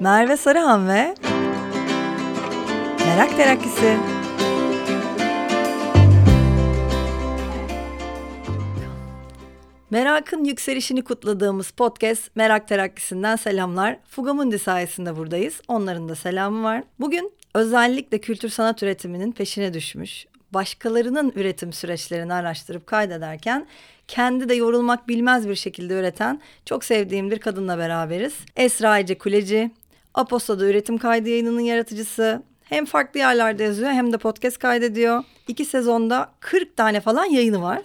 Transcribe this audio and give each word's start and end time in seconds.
Merve 0.00 0.36
Sarıhan 0.36 0.88
ve 0.88 1.14
Merak 3.06 3.36
Terakkisi. 3.36 3.96
Merakın 9.90 10.44
yükselişini 10.44 11.04
kutladığımız 11.04 11.70
podcast 11.70 12.36
Merak 12.36 12.68
Terakkisi'nden 12.68 13.36
selamlar. 13.36 13.96
Fugamundi 14.08 14.58
sayesinde 14.58 15.16
buradayız. 15.16 15.60
Onların 15.68 16.08
da 16.08 16.14
selamı 16.14 16.62
var. 16.64 16.82
Bugün 17.00 17.32
özellikle 17.54 18.18
kültür 18.18 18.48
sanat 18.48 18.82
üretiminin 18.82 19.32
peşine 19.32 19.74
düşmüş, 19.74 20.26
başkalarının 20.54 21.32
üretim 21.36 21.72
süreçlerini 21.72 22.34
araştırıp 22.34 22.86
kaydederken 22.86 23.66
kendi 24.08 24.48
de 24.48 24.54
yorulmak 24.54 25.08
bilmez 25.08 25.48
bir 25.48 25.54
şekilde 25.54 25.94
üreten 25.94 26.40
çok 26.66 26.84
sevdiğim 26.84 27.30
bir 27.30 27.38
kadınla 27.38 27.78
beraberiz. 27.78 28.34
Esra 28.56 28.98
Ece 28.98 29.18
Kuleci, 29.18 29.70
Aposto'da 30.14 30.66
üretim 30.66 30.98
kaydı 30.98 31.28
yayınının 31.28 31.60
yaratıcısı. 31.60 32.42
Hem 32.64 32.84
farklı 32.84 33.20
yerlerde 33.20 33.62
yazıyor 33.62 33.90
hem 33.90 34.12
de 34.12 34.18
podcast 34.18 34.58
kaydediyor. 34.58 35.24
İki 35.48 35.64
sezonda 35.64 36.30
40 36.40 36.76
tane 36.76 37.00
falan 37.00 37.24
yayını 37.24 37.62
var. 37.62 37.82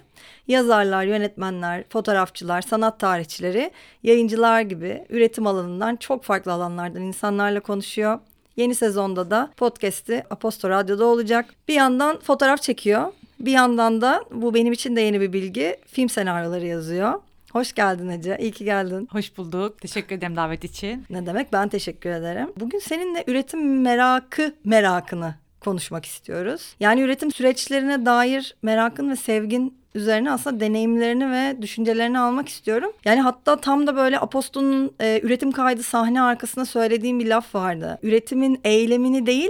Yazarlar, 0.48 1.04
yönetmenler, 1.04 1.84
fotoğrafçılar, 1.90 2.62
sanat 2.62 3.00
tarihçileri, 3.00 3.72
yayıncılar 4.04 4.62
gibi 4.62 5.06
üretim 5.10 5.48
alanından 5.48 5.96
çok 5.96 6.24
farklı 6.24 6.52
alanlardan 6.52 7.02
insanlarla 7.02 7.60
konuşuyor. 7.60 8.20
Yeni 8.56 8.76
sezonda 8.76 9.32
da 9.32 9.52
podcast'i 9.58 10.24
Aposto 10.30 10.70
Radyo'da 10.70 11.06
olacak. 11.06 11.46
Bir 11.68 11.74
yandan 11.74 12.20
fotoğraf 12.20 12.62
çekiyor. 12.62 13.14
Bir 13.40 13.52
yandan 13.52 14.02
da 14.02 14.24
bu 14.32 14.54
benim 14.54 14.74
için 14.74 14.96
de 14.96 15.02
yeni 15.02 15.22
bir 15.22 15.34
bilgi. 15.34 15.78
Film 15.88 16.10
senaryoları 16.10 16.66
yazıyor. 16.66 17.14
Hoş 17.54 17.74
geldin 17.74 18.10
Ece. 18.10 18.38
İyi 18.40 18.52
ki 18.52 18.66
geldin. 18.66 19.08
Hoş 19.12 19.38
bulduk. 19.38 19.82
Teşekkür 19.82 20.16
ederim 20.16 20.36
davet 20.36 20.64
için. 20.64 21.06
Ne 21.10 21.26
demek? 21.26 21.54
Ben 21.54 21.70
teşekkür 21.70 22.10
ederim. 22.10 22.50
Bugün 22.60 22.80
seninle 22.80 23.24
üretim 23.28 23.82
merakı 23.82 24.56
merakını 24.64 25.36
konuşmak 25.60 26.06
istiyoruz. 26.06 26.76
Yani 26.80 27.02
üretim 27.02 27.32
süreçlerine 27.32 28.06
dair 28.06 28.56
merakın 28.62 29.10
ve 29.10 29.16
sevgin 29.16 29.80
üzerine 29.96 30.32
aslında 30.32 30.60
deneyimlerini 30.60 31.32
ve 31.32 31.62
düşüncelerini 31.62 32.20
almak 32.20 32.50
istiyorum. 32.50 32.92
Yani 33.06 33.22
hatta 33.22 33.56
tam 33.62 33.88
da 33.88 33.96
böyle 33.96 34.20
Aposto'nun 34.20 34.92
e, 35.02 35.20
üretim 35.24 35.52
kaydı 35.52 35.84
sahne 35.84 36.22
arkasında 36.22 36.66
söylediğim 36.66 37.20
bir 37.20 37.28
laf 37.28 37.56
vardı. 37.56 38.00
Üretimin 38.04 38.62
eylemini 38.64 39.26
değil 39.26 39.50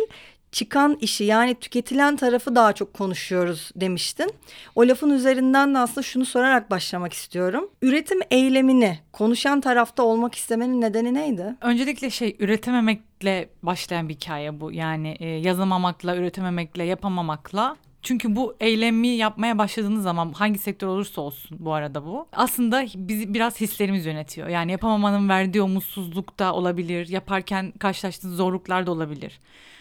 çıkan 0.52 0.98
işi 1.02 1.24
yani 1.24 1.56
tüketilen 1.56 2.16
tarafı 2.16 2.56
daha 2.56 2.74
çok 2.74 2.94
konuşuyoruz 2.94 3.72
demiştin. 3.76 4.32
O 4.76 4.88
lafın 4.88 5.10
üzerinden 5.10 5.76
de 5.76 5.78
aslında 5.78 6.02
şunu 6.02 6.26
sorarak 6.26 6.72
başlamak 6.72 7.14
istiyorum. 7.14 7.70
Üretim 7.82 8.20
eylemini 8.32 9.00
konuşan 9.14 9.62
tarafta 9.62 10.04
olmak 10.04 10.36
istemenin 10.36 10.82
nedeni 10.82 11.14
neydi? 11.14 11.56
Öncelikle 11.62 12.10
şey 12.10 12.36
üretememekle 12.40 13.50
başlayan 13.64 14.10
bir 14.10 14.14
hikaye 14.14 14.62
bu. 14.62 14.72
Yani 14.72 15.18
e, 15.20 15.28
yazamamakla, 15.28 16.16
üretememekle, 16.16 16.84
yapamamakla 16.84 17.78
çünkü 18.02 18.36
bu 18.36 18.56
eylemi 18.60 19.08
yapmaya 19.08 19.58
başladığınız 19.58 20.04
zaman 20.04 20.34
hangi 20.34 20.60
sektör 20.60 20.88
olursa 20.88 21.22
olsun 21.22 21.58
bu 21.60 21.74
arada 21.74 22.06
bu. 22.06 22.28
Aslında 22.34 22.86
bizi 22.96 23.34
biraz 23.34 23.62
hislerimiz 23.62 24.06
yönetiyor. 24.06 24.48
Yani 24.48 24.72
yapamamanın 24.72 25.30
verdiği 25.30 25.62
o 25.62 25.68
mutsuzluk 25.68 26.40
da 26.40 26.54
olabilir. 26.54 27.08
Yaparken 27.08 27.72
karşılaştığınız 27.80 28.36
zorluklar 28.36 28.86
da 28.86 28.92
olabilir. 28.92 29.40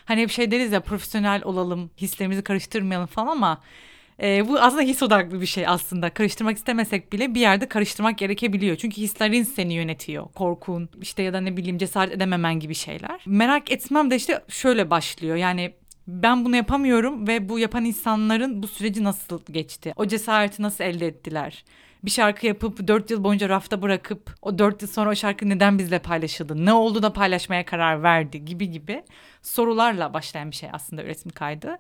Hani 0.09 0.21
hep 0.23 0.31
şey 0.31 0.51
deriz 0.51 0.73
ya 0.73 0.81
profesyonel 0.81 1.45
olalım, 1.45 1.91
hislerimizi 1.99 2.43
karıştırmayalım 2.43 3.07
falan 3.07 3.27
ama 3.27 3.63
e, 4.23 4.49
bu 4.49 4.59
aslında 4.59 4.83
his 4.83 5.03
odaklı 5.03 5.41
bir 5.41 5.47
şey 5.47 5.67
aslında. 5.67 6.11
Karıştırmak 6.11 6.57
istemesek 6.57 7.13
bile 7.13 7.35
bir 7.35 7.41
yerde 7.41 7.69
karıştırmak 7.69 8.19
gerekebiliyor. 8.19 8.77
Çünkü 8.77 8.97
hislerin 8.97 9.43
seni 9.43 9.75
yönetiyor. 9.75 10.29
Korkun 10.35 10.89
işte 11.01 11.23
ya 11.23 11.33
da 11.33 11.41
ne 11.41 11.57
bileyim 11.57 11.79
cesaret 11.79 12.13
edememen 12.13 12.61
gibi 12.61 12.75
şeyler. 12.75 13.21
Merak 13.27 13.71
etmem 13.71 14.11
de 14.11 14.17
işte 14.17 14.45
şöyle 14.49 14.91
başlıyor. 14.91 15.37
Yani 15.37 15.73
ben 16.07 16.45
bunu 16.45 16.57
yapamıyorum 16.57 17.29
ve 17.29 17.49
bu 17.49 17.59
yapan 17.59 17.85
insanların 17.85 18.63
bu 18.63 18.67
süreci 18.67 19.05
nasıl 19.05 19.41
geçti? 19.51 19.93
O 19.97 20.07
cesareti 20.07 20.63
nasıl 20.63 20.85
elde 20.85 21.07
ettiler? 21.07 21.65
Bir 22.05 22.11
şarkı 22.11 22.47
yapıp 22.47 22.89
dört 22.89 23.11
yıl 23.11 23.25
boyunca 23.25 23.49
rafta 23.49 23.83
bırakıp 23.83 24.35
o 24.43 24.59
dört 24.59 24.83
yıl 24.83 24.89
sonra 24.89 25.11
o 25.11 25.15
şarkı 25.15 25.49
neden 25.49 25.79
bizle 25.79 25.99
paylaşıldı? 25.99 26.67
Ne 26.67 26.73
oldu 26.73 27.03
da 27.03 27.13
paylaşmaya 27.13 27.65
karar 27.65 28.03
verdi 28.03 28.45
gibi 28.45 28.71
gibi 28.71 29.03
sorularla 29.43 30.15
başlayan 30.15 30.51
bir 30.51 30.57
şey 30.57 30.69
aslında 30.73 31.05
üretim 31.05 31.31
kaydı. 31.31 31.79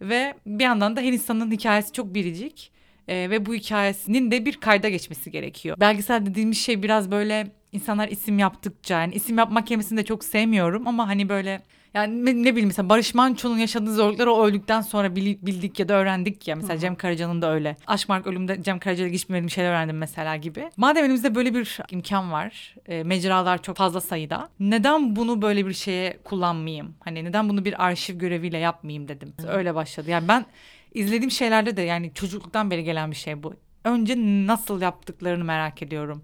Ve 0.00 0.34
bir 0.46 0.64
yandan 0.64 0.96
da 0.96 1.00
her 1.00 1.12
insanın 1.12 1.50
hikayesi 1.50 1.92
çok 1.92 2.14
biricik 2.14 2.72
ee, 3.08 3.30
ve 3.30 3.46
bu 3.46 3.54
hikayesinin 3.54 4.30
de 4.30 4.46
bir 4.46 4.60
kayda 4.60 4.88
geçmesi 4.88 5.30
gerekiyor. 5.30 5.76
Belgesel 5.80 6.26
dediğimiz 6.26 6.58
şey 6.58 6.82
biraz 6.82 7.10
böyle 7.10 7.50
insanlar 7.72 8.08
isim 8.08 8.38
yaptıkça 8.38 9.00
yani 9.00 9.14
isim 9.14 9.38
yapmak 9.38 9.66
kelimesini 9.66 9.98
de 9.98 10.04
çok 10.04 10.24
sevmiyorum 10.24 10.88
ama 10.88 11.08
hani 11.08 11.28
böyle 11.28 11.62
yani 11.94 12.24
ne, 12.24 12.30
ne 12.42 12.52
bileyim 12.52 12.68
mesela 12.68 12.88
Barış 12.88 13.14
Manço'nun 13.14 13.58
yaşadığı 13.58 13.94
zorlukları 13.94 14.32
o 14.32 14.46
öldükten 14.46 14.80
sonra 14.80 15.16
bildik 15.16 15.80
ya 15.80 15.88
da 15.88 15.94
öğrendik 15.94 16.48
ya. 16.48 16.56
Mesela 16.56 16.74
Hı. 16.74 16.80
Cem 16.80 16.96
Karaca'nın 16.96 17.42
da 17.42 17.52
öyle. 17.52 17.76
Aşk 17.86 18.10
ölümde 18.26 18.62
Cem 18.62 18.78
Karaca'yla 18.78 19.14
hiç 19.14 19.28
bilmediğim 19.28 19.50
şeyler 19.50 19.70
öğrendim 19.70 19.98
mesela 19.98 20.36
gibi. 20.36 20.70
Madem 20.76 21.04
elimizde 21.04 21.34
böyle 21.34 21.54
bir 21.54 21.78
imkan 21.90 22.32
var. 22.32 22.74
E, 22.86 23.02
mecralar 23.02 23.62
çok 23.62 23.76
fazla 23.76 24.00
sayıda. 24.00 24.48
Neden 24.60 25.16
bunu 25.16 25.42
böyle 25.42 25.66
bir 25.66 25.72
şeye 25.72 26.18
kullanmayayım? 26.24 26.94
Hani 27.00 27.24
neden 27.24 27.48
bunu 27.48 27.64
bir 27.64 27.84
arşiv 27.84 28.18
göreviyle 28.18 28.58
yapmayayım 28.58 29.08
dedim. 29.08 29.34
Hı. 29.40 29.48
Öyle 29.48 29.74
başladı. 29.74 30.10
Yani 30.10 30.28
ben 30.28 30.46
izlediğim 30.94 31.30
şeylerde 31.30 31.76
de 31.76 31.82
yani 31.82 32.14
çocukluktan 32.14 32.70
beri 32.70 32.84
gelen 32.84 33.10
bir 33.10 33.16
şey 33.16 33.42
bu. 33.42 33.54
Önce 33.84 34.14
nasıl 34.46 34.80
yaptıklarını 34.80 35.44
merak 35.44 35.82
ediyorum 35.82 36.22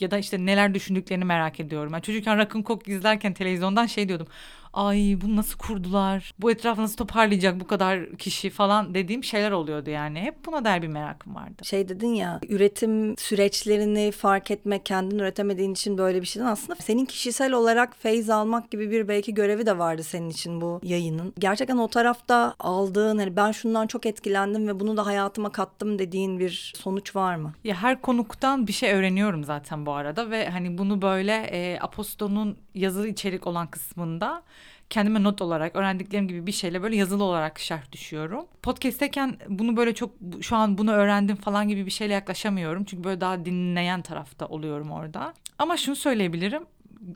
ya 0.00 0.10
da 0.10 0.18
işte 0.18 0.46
neler 0.46 0.74
düşündüklerini 0.74 1.24
merak 1.24 1.60
ediyorum. 1.60 1.92
Ben 1.92 2.00
çocukken 2.00 2.38
Rock'n 2.38 2.62
Coke 2.62 2.92
izlerken 2.92 3.34
televizyondan 3.34 3.86
şey 3.86 4.08
diyordum 4.08 4.26
ay 4.72 5.18
bunu 5.20 5.36
nasıl 5.36 5.58
kurdular? 5.58 6.34
Bu 6.38 6.50
etrafı 6.50 6.82
nasıl 6.82 6.96
toparlayacak 6.96 7.60
bu 7.60 7.66
kadar 7.66 8.16
kişi 8.16 8.50
falan 8.50 8.94
dediğim 8.94 9.24
şeyler 9.24 9.50
oluyordu 9.50 9.90
yani. 9.90 10.20
Hep 10.20 10.46
buna 10.46 10.64
dair 10.64 10.82
bir 10.82 10.88
merakım 10.88 11.34
vardı. 11.34 11.64
Şey 11.64 11.88
dedin 11.88 12.14
ya 12.14 12.40
üretim 12.48 13.14
süreçlerini 13.18 14.12
fark 14.12 14.50
etmek 14.50 14.86
kendin 14.86 15.18
üretemediğin 15.18 15.72
için 15.72 15.98
böyle 15.98 16.20
bir 16.20 16.26
şeyden 16.26 16.46
aslında 16.46 16.76
senin 16.82 17.04
kişisel 17.04 17.52
olarak 17.52 17.96
feyz 17.96 18.30
almak 18.30 18.70
gibi 18.70 18.90
bir 18.90 19.08
belki 19.08 19.34
görevi 19.34 19.66
de 19.66 19.78
vardı 19.78 20.02
senin 20.04 20.30
için 20.30 20.60
bu 20.60 20.80
yayının. 20.82 21.32
Gerçekten 21.38 21.76
o 21.76 21.88
tarafta 21.88 22.54
aldığın 22.58 23.18
hani 23.18 23.36
ben 23.36 23.52
şundan 23.52 23.86
çok 23.86 24.06
etkilendim 24.06 24.68
ve 24.68 24.80
bunu 24.80 24.96
da 24.96 25.06
hayatıma 25.06 25.52
kattım 25.52 25.98
dediğin 25.98 26.38
bir 26.38 26.72
sonuç 26.76 27.16
var 27.16 27.36
mı? 27.36 27.52
Ya 27.64 27.82
her 27.82 28.00
konuktan 28.00 28.66
bir 28.66 28.72
şey 28.72 28.92
öğreniyorum 28.92 29.44
zaten 29.44 29.86
bu 29.86 29.92
arada 29.92 30.30
ve 30.30 30.48
hani 30.50 30.78
bunu 30.78 31.02
böyle 31.02 31.34
e, 31.34 31.78
Aposto'nun 31.80 32.56
yazılı 32.74 33.08
içerik 33.08 33.46
olan 33.46 33.66
kısmında 33.66 34.42
kendime 34.90 35.22
not 35.22 35.42
olarak 35.42 35.76
öğrendiklerim 35.76 36.28
gibi 36.28 36.46
bir 36.46 36.52
şeyle 36.52 36.82
böyle 36.82 36.96
yazılı 36.96 37.24
olarak 37.24 37.58
şerh 37.58 37.92
düşüyorum. 37.92 38.46
Podcast'teyken 38.62 39.36
bunu 39.48 39.76
böyle 39.76 39.94
çok 39.94 40.10
şu 40.40 40.56
an 40.56 40.78
bunu 40.78 40.92
öğrendim 40.92 41.36
falan 41.36 41.68
gibi 41.68 41.86
bir 41.86 41.90
şeyle 41.90 42.14
yaklaşamıyorum. 42.14 42.84
Çünkü 42.84 43.04
böyle 43.04 43.20
daha 43.20 43.44
dinleyen 43.44 44.02
tarafta 44.02 44.46
oluyorum 44.46 44.90
orada. 44.90 45.34
Ama 45.58 45.76
şunu 45.76 45.96
söyleyebilirim. 45.96 46.62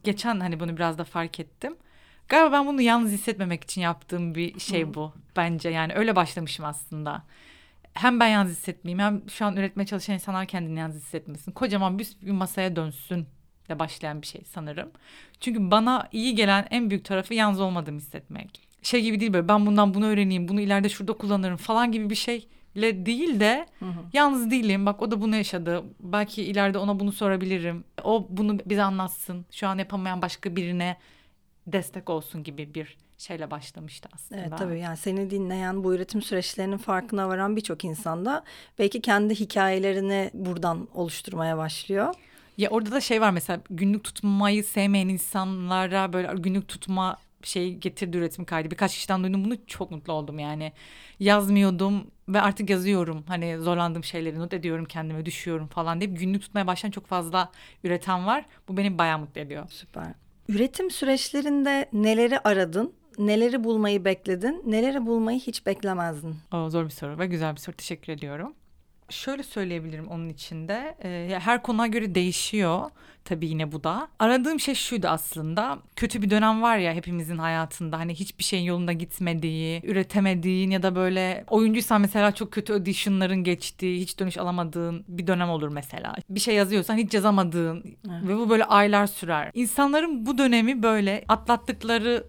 Geçen 0.04 0.40
hani 0.40 0.60
bunu 0.60 0.76
biraz 0.76 0.98
da 0.98 1.04
fark 1.04 1.40
ettim. 1.40 1.76
Galiba 2.28 2.52
ben 2.52 2.66
bunu 2.66 2.80
yalnız 2.80 3.12
hissetmemek 3.12 3.64
için 3.64 3.80
yaptığım 3.80 4.34
bir 4.34 4.60
şey 4.60 4.94
bu 4.94 5.12
bence. 5.36 5.68
Yani 5.68 5.94
öyle 5.94 6.16
başlamışım 6.16 6.64
aslında. 6.64 7.22
Hem 7.94 8.20
ben 8.20 8.28
yalnız 8.28 8.52
hissetmeyeyim 8.52 8.98
hem 8.98 9.30
şu 9.30 9.44
an 9.44 9.56
üretmeye 9.56 9.86
çalışan 9.86 10.14
insanlar 10.14 10.46
kendini 10.46 10.78
yalnız 10.78 10.96
hissetmesin. 10.96 11.52
Kocaman 11.52 11.98
bir, 11.98 12.16
bir 12.22 12.30
masaya 12.30 12.76
dönsün 12.76 13.26
ile 13.68 13.78
başlayan 13.78 14.22
bir 14.22 14.26
şey 14.26 14.42
sanırım. 14.44 14.90
Çünkü 15.40 15.70
bana 15.70 16.08
iyi 16.12 16.34
gelen 16.34 16.66
en 16.70 16.90
büyük 16.90 17.04
tarafı 17.04 17.34
yalnız 17.34 17.60
olmadığımı 17.60 17.98
hissetmek. 17.98 18.68
Şey 18.82 19.02
gibi 19.02 19.20
değil 19.20 19.32
böyle 19.32 19.48
ben 19.48 19.66
bundan 19.66 19.94
bunu 19.94 20.06
öğreneyim, 20.06 20.48
bunu 20.48 20.60
ileride 20.60 20.88
şurada 20.88 21.12
kullanırım 21.12 21.56
falan 21.56 21.92
gibi 21.92 22.10
bir 22.10 22.14
şeyle 22.14 23.06
değil 23.06 23.40
de 23.40 23.66
hı 23.78 23.84
hı. 23.84 24.00
yalnız 24.12 24.50
değilim. 24.50 24.86
Bak 24.86 25.02
o 25.02 25.10
da 25.10 25.20
bunu 25.20 25.36
yaşadı. 25.36 25.84
Belki 26.00 26.42
ileride 26.42 26.78
ona 26.78 27.00
bunu 27.00 27.12
sorabilirim. 27.12 27.84
O 28.04 28.26
bunu 28.30 28.58
bize 28.66 28.82
anlatsın. 28.82 29.46
Şu 29.50 29.68
an 29.68 29.78
yapamayan 29.78 30.22
başka 30.22 30.56
birine 30.56 30.96
destek 31.66 32.10
olsun 32.10 32.44
gibi 32.44 32.74
bir 32.74 32.96
şeyle 33.18 33.50
başlamıştı 33.50 34.08
aslında. 34.14 34.40
Evet 34.40 34.52
tabii 34.58 34.80
yani 34.80 34.96
seni 34.96 35.30
dinleyen 35.30 35.84
bu 35.84 35.94
üretim 35.94 36.22
süreçlerinin 36.22 36.76
farkına 36.76 37.28
varan 37.28 37.56
birçok 37.56 37.84
insan 37.84 38.24
da 38.24 38.44
belki 38.78 39.00
kendi 39.00 39.34
hikayelerini 39.34 40.30
buradan 40.34 40.88
oluşturmaya 40.94 41.58
başlıyor. 41.58 42.14
Ya 42.58 42.70
orada 42.70 42.90
da 42.90 43.00
şey 43.00 43.20
var 43.20 43.30
mesela 43.30 43.60
günlük 43.70 44.04
tutmayı 44.04 44.64
sevmeyen 44.64 45.08
insanlara 45.08 46.12
böyle 46.12 46.32
günlük 46.36 46.68
tutma 46.68 47.18
şey 47.46 47.74
getirdi 47.74 48.16
üretim 48.16 48.44
kaydı. 48.44 48.70
Birkaç 48.70 48.94
kişiden 48.94 49.24
duydum 49.24 49.44
bunu 49.44 49.66
çok 49.66 49.90
mutlu 49.90 50.12
oldum 50.12 50.38
yani. 50.38 50.72
Yazmıyordum 51.20 52.10
ve 52.28 52.40
artık 52.40 52.70
yazıyorum. 52.70 53.24
Hani 53.28 53.58
zorlandığım 53.58 54.04
şeyleri 54.04 54.38
not 54.38 54.54
ediyorum 54.54 54.84
kendime 54.84 55.26
düşüyorum 55.26 55.66
falan 55.66 56.00
deyip 56.00 56.18
günlük 56.18 56.42
tutmaya 56.42 56.66
başlayan 56.66 56.90
çok 56.90 57.06
fazla 57.06 57.52
üreten 57.84 58.26
var. 58.26 58.44
Bu 58.68 58.76
beni 58.76 58.98
bayağı 58.98 59.18
mutlu 59.18 59.40
ediyor. 59.40 59.64
Süper. 59.70 60.06
Üretim 60.48 60.90
süreçlerinde 60.90 61.88
neleri 61.92 62.38
aradın? 62.38 62.92
Neleri 63.18 63.64
bulmayı 63.64 64.04
bekledin? 64.04 64.62
Neleri 64.66 65.06
bulmayı 65.06 65.40
hiç 65.40 65.66
beklemezdin? 65.66 66.36
O 66.52 66.70
zor 66.70 66.84
bir 66.84 66.90
soru 66.90 67.18
ve 67.18 67.26
güzel 67.26 67.54
bir 67.54 67.60
soru. 67.60 67.76
Teşekkür 67.76 68.12
ediyorum 68.12 68.54
Şöyle 69.12 69.42
söyleyebilirim 69.42 70.08
onun 70.08 70.28
içinde. 70.28 70.94
Ee, 71.04 71.38
her 71.42 71.62
konuya 71.62 71.86
göre 71.86 72.14
değişiyor. 72.14 72.90
Tabii 73.24 73.46
yine 73.48 73.72
bu 73.72 73.84
da. 73.84 74.08
Aradığım 74.18 74.60
şey 74.60 74.74
şuydu 74.74 75.08
aslında. 75.08 75.78
Kötü 75.96 76.22
bir 76.22 76.30
dönem 76.30 76.62
var 76.62 76.78
ya 76.78 76.92
hepimizin 76.92 77.38
hayatında. 77.38 77.98
Hani 77.98 78.14
hiçbir 78.14 78.44
şeyin 78.44 78.64
yolunda 78.64 78.92
gitmediği, 78.92 79.80
üretemediğin 79.84 80.70
ya 80.70 80.82
da 80.82 80.94
böyle 80.94 81.44
oyuncuysan 81.50 82.00
mesela 82.00 82.32
çok 82.32 82.52
kötü 82.52 82.72
auditionların 82.72 83.44
geçtiği, 83.44 84.00
hiç 84.00 84.18
dönüş 84.18 84.38
alamadığın 84.38 85.04
bir 85.08 85.26
dönem 85.26 85.50
olur 85.50 85.68
mesela. 85.68 86.14
Bir 86.30 86.40
şey 86.40 86.54
yazıyorsan 86.54 86.96
hiç 86.96 87.14
yazamadığın 87.14 87.84
Evet. 88.10 88.28
ve 88.28 88.36
bu 88.36 88.50
böyle 88.50 88.64
aylar 88.64 89.06
sürer. 89.06 89.50
İnsanların 89.54 90.26
bu 90.26 90.38
dönemi 90.38 90.82
böyle 90.82 91.24
atlattıkları 91.28 92.24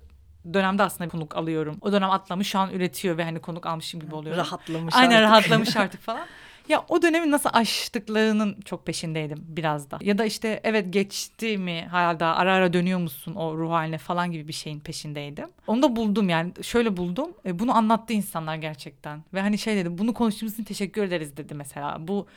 dönemde 0.53 0.83
aslında 0.83 1.09
konuk 1.09 1.35
alıyorum. 1.38 1.77
O 1.81 1.91
dönem 1.91 2.12
atlamış 2.12 2.47
şu 2.47 2.59
an 2.59 2.71
üretiyor 2.74 3.18
ve 3.18 3.24
hani 3.24 3.39
konuk 3.39 3.65
almışım 3.65 4.00
gibi 4.00 4.15
oluyor. 4.15 4.38
Rahatlamış 4.38 4.95
Aynen 4.95 5.15
artık. 5.15 5.30
rahatlamış 5.30 5.77
artık 5.77 6.01
falan. 6.01 6.25
Ya 6.69 6.86
o 6.89 7.01
dönemi 7.01 7.31
nasıl 7.31 7.50
aştıklarının 7.54 8.62
çok 8.65 8.86
peşindeydim 8.86 9.45
biraz 9.48 9.92
da. 9.92 10.00
Ya 10.01 10.18
da 10.18 10.25
işte 10.25 10.62
evet 10.63 10.94
geçti 10.94 11.57
mi 11.57 11.88
hala 11.92 12.36
ara 12.36 12.54
ara 12.54 12.74
dönüyor 12.74 13.00
musun 13.00 13.36
o 13.36 13.57
ruh 13.57 13.71
haline 13.71 13.98
falan 13.98 14.31
gibi 14.31 14.48
bir 14.48 14.54
şeyin 14.54 14.80
peşindeydim. 14.80 15.48
Onu 15.68 15.81
da 15.83 15.95
buldum 15.95 16.30
yani 16.30 16.51
şöyle 16.62 16.98
buldum. 16.98 17.31
E, 17.45 17.60
bunu 17.60 17.77
anlattı 17.77 18.13
insanlar 18.13 18.56
gerçekten. 18.56 19.24
Ve 19.33 19.42
hani 19.42 19.57
şey 19.57 19.75
dedi 19.75 19.98
bunu 19.98 20.13
konuştuğumuz 20.13 20.54
için 20.54 20.63
teşekkür 20.63 21.04
ederiz 21.04 21.38
dedi 21.38 21.54
mesela. 21.56 22.07
Bu 22.07 22.27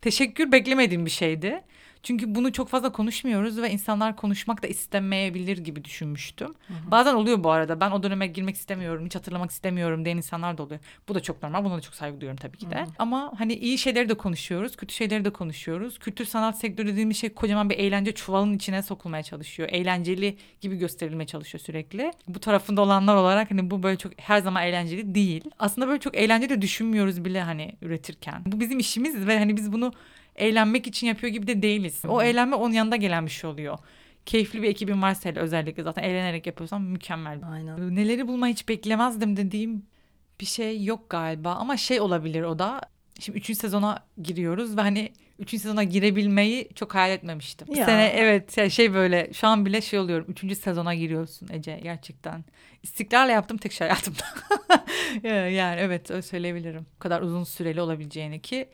teşekkür 0.00 0.52
beklemediğim 0.52 1.06
bir 1.06 1.10
şeydi. 1.10 1.62
Çünkü 2.02 2.34
bunu 2.34 2.52
çok 2.52 2.68
fazla 2.68 2.92
konuşmuyoruz 2.92 3.62
ve 3.62 3.70
insanlar 3.70 4.16
konuşmak 4.16 4.62
da 4.62 4.66
istemeyebilir 4.66 5.58
gibi 5.58 5.84
düşünmüştüm. 5.84 6.54
Bazen 6.90 7.14
oluyor 7.14 7.44
bu 7.44 7.50
arada. 7.50 7.80
Ben 7.80 7.90
o 7.90 8.02
döneme 8.02 8.26
girmek 8.26 8.56
istemiyorum, 8.56 9.06
hiç 9.06 9.14
hatırlamak 9.14 9.50
istemiyorum 9.50 10.04
diyen 10.04 10.16
insanlar 10.16 10.58
da 10.58 10.62
oluyor. 10.62 10.80
Bu 11.08 11.14
da 11.14 11.20
çok 11.20 11.42
normal. 11.42 11.64
Buna 11.64 11.76
da 11.76 11.80
çok 11.80 11.94
saygı 11.94 12.20
duyuyorum 12.20 12.40
tabii 12.42 12.56
ki 12.56 12.70
de. 12.70 12.84
Ama 12.98 13.32
hani 13.38 13.54
iyi 13.54 13.78
şeyleri 13.78 14.08
de 14.08 14.14
konuşuyoruz, 14.14 14.76
kötü 14.76 14.94
şeyleri 14.94 15.24
de 15.24 15.30
konuşuyoruz. 15.30 15.98
Kültür 15.98 16.24
sanat 16.24 16.58
sektörü 16.58 16.88
dediğimiz 16.88 17.16
şey 17.16 17.30
kocaman 17.30 17.70
bir 17.70 17.78
eğlence 17.78 18.12
çuvalın 18.12 18.54
içine 18.54 18.82
sokulmaya 18.82 19.22
çalışıyor. 19.22 19.68
Eğlenceli 19.72 20.36
gibi 20.60 20.76
gösterilmeye 20.76 21.26
çalışıyor 21.26 21.62
sürekli. 21.64 22.12
Bu 22.28 22.40
tarafında 22.40 22.82
olanlar 22.82 23.16
olarak 23.16 23.50
hani 23.50 23.70
bu 23.70 23.82
böyle 23.82 23.96
çok 23.98 24.12
her 24.16 24.38
zaman 24.40 24.62
eğlenceli 24.62 25.14
değil. 25.14 25.44
Aslında 25.58 25.88
böyle 25.88 26.00
çok 26.00 26.16
eğlenceli 26.16 26.50
de 26.50 26.62
düşünmüyoruz 26.62 27.24
bile 27.24 27.42
hani 27.42 27.76
üretirken. 27.82 28.42
Bu 28.46 28.60
bizim 28.60 28.78
işimiz 28.78 29.26
ve 29.26 29.38
hani 29.38 29.56
biz 29.56 29.72
bunu 29.72 29.92
eğlenmek 30.36 30.86
için 30.86 31.06
yapıyor 31.06 31.32
gibi 31.32 31.46
de 31.46 31.62
değiliz. 31.62 32.02
O 32.08 32.22
eğlenme 32.22 32.56
onun 32.56 32.72
yanında 32.74 32.96
gelen 32.96 33.26
bir 33.26 33.30
şey 33.30 33.50
oluyor. 33.50 33.78
Keyifli 34.26 34.62
bir 34.62 34.68
ekibin 34.68 35.02
varsa 35.02 35.28
hele 35.30 35.40
özellikle 35.40 35.82
zaten 35.82 36.02
eğlenerek 36.02 36.46
yapıyorsam 36.46 36.84
mükemmel. 36.84 37.40
Aynen. 37.52 37.96
Neleri 37.96 38.28
bulmayı 38.28 38.54
hiç 38.54 38.68
beklemezdim 38.68 39.36
dediğim 39.36 39.86
bir 40.40 40.46
şey 40.46 40.84
yok 40.84 41.10
galiba 41.10 41.54
ama 41.54 41.76
şey 41.76 42.00
olabilir 42.00 42.42
o 42.42 42.58
da. 42.58 42.80
Şimdi 43.20 43.38
üçüncü 43.38 43.60
sezona 43.60 44.06
giriyoruz 44.22 44.76
ve 44.76 44.80
hani 44.80 45.12
üçüncü 45.38 45.62
sezona 45.62 45.84
girebilmeyi 45.84 46.68
çok 46.74 46.94
hayal 46.94 47.10
etmemiştim. 47.10 47.68
Bu 47.68 47.76
Ya. 47.76 47.86
sene 47.86 48.06
evet 48.06 48.72
şey 48.72 48.94
böyle 48.94 49.30
şu 49.32 49.46
an 49.46 49.66
bile 49.66 49.80
şey 49.80 49.98
oluyorum. 49.98 50.26
Üçüncü 50.28 50.54
sezona 50.56 50.94
giriyorsun 50.94 51.48
Ece 51.52 51.80
gerçekten. 51.82 52.44
İstikrarla 52.82 53.32
yaptığım 53.32 53.56
tek 53.58 53.72
şey 53.72 53.88
hayatımda. 53.88 54.24
yani 55.48 55.80
evet 55.80 56.10
öyle 56.10 56.22
söyleyebilirim. 56.22 56.86
Bu 56.94 56.98
kadar 56.98 57.22
uzun 57.22 57.44
süreli 57.44 57.80
olabileceğini 57.80 58.42
ki 58.42 58.68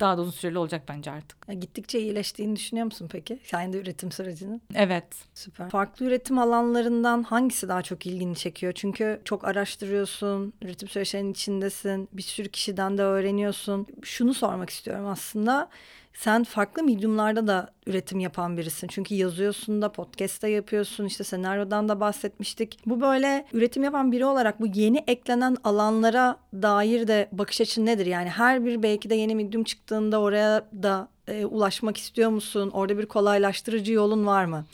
daha 0.00 0.18
da 0.18 0.20
uzun 0.22 0.30
süreli 0.30 0.58
olacak 0.58 0.82
bence 0.88 1.10
artık. 1.10 1.38
Ya 1.48 1.54
Gittikçe 1.54 2.00
iyileştiğini 2.00 2.56
düşünüyor 2.56 2.84
musun 2.84 3.08
peki? 3.12 3.38
Kendi 3.46 3.76
üretim 3.76 4.12
sürecinin. 4.12 4.62
Evet. 4.74 5.04
Süper. 5.34 5.70
Farklı 5.70 6.06
üretim 6.06 6.38
alanlarından 6.38 7.22
hangisi 7.22 7.68
daha 7.68 7.82
çok 7.82 8.06
ilgini 8.06 8.36
çekiyor? 8.36 8.72
Çünkü 8.72 9.20
çok 9.24 9.44
araştırıyorsun, 9.44 10.52
üretim 10.62 10.88
süreçlerinin 10.88 11.32
içindesin, 11.32 12.08
bir 12.12 12.22
sürü 12.22 12.48
kişiden 12.48 12.98
de 12.98 13.02
öğreniyorsun. 13.02 13.86
Şunu 14.02 14.34
sormak 14.34 14.70
istiyorum 14.70 15.06
aslında. 15.06 15.68
Sen 16.14 16.44
farklı 16.44 16.82
mediumlarda 16.82 17.46
da 17.46 17.70
üretim 17.86 18.20
yapan 18.20 18.56
birisin. 18.56 18.88
Çünkü 18.88 19.14
yazıyorsun 19.14 19.82
da, 19.82 19.92
podcast'ta 19.92 20.48
yapıyorsun, 20.48 21.04
işte 21.04 21.24
senaryodan 21.24 21.88
da 21.88 22.00
bahsetmiştik. 22.00 22.78
Bu 22.86 23.00
böyle 23.00 23.46
üretim 23.52 23.84
yapan 23.84 24.12
biri 24.12 24.24
olarak 24.24 24.60
bu 24.60 24.66
yeni 24.66 25.04
eklenen 25.06 25.56
alanlara 25.64 26.36
dair 26.52 27.08
de 27.08 27.28
bakış 27.32 27.60
açın 27.60 27.86
nedir? 27.86 28.06
Yani 28.06 28.28
her 28.28 28.64
bir 28.64 28.82
belki 28.82 29.10
de 29.10 29.14
yeni 29.14 29.34
medium 29.34 29.64
çıktığında 29.64 30.20
oraya 30.20 30.68
da 30.82 31.08
e, 31.28 31.44
ulaşmak 31.44 31.96
istiyor 31.96 32.30
musun? 32.30 32.70
Orada 32.70 32.98
bir 32.98 33.06
kolaylaştırıcı 33.06 33.92
yolun 33.92 34.26
var 34.26 34.44
mı? 34.44 34.64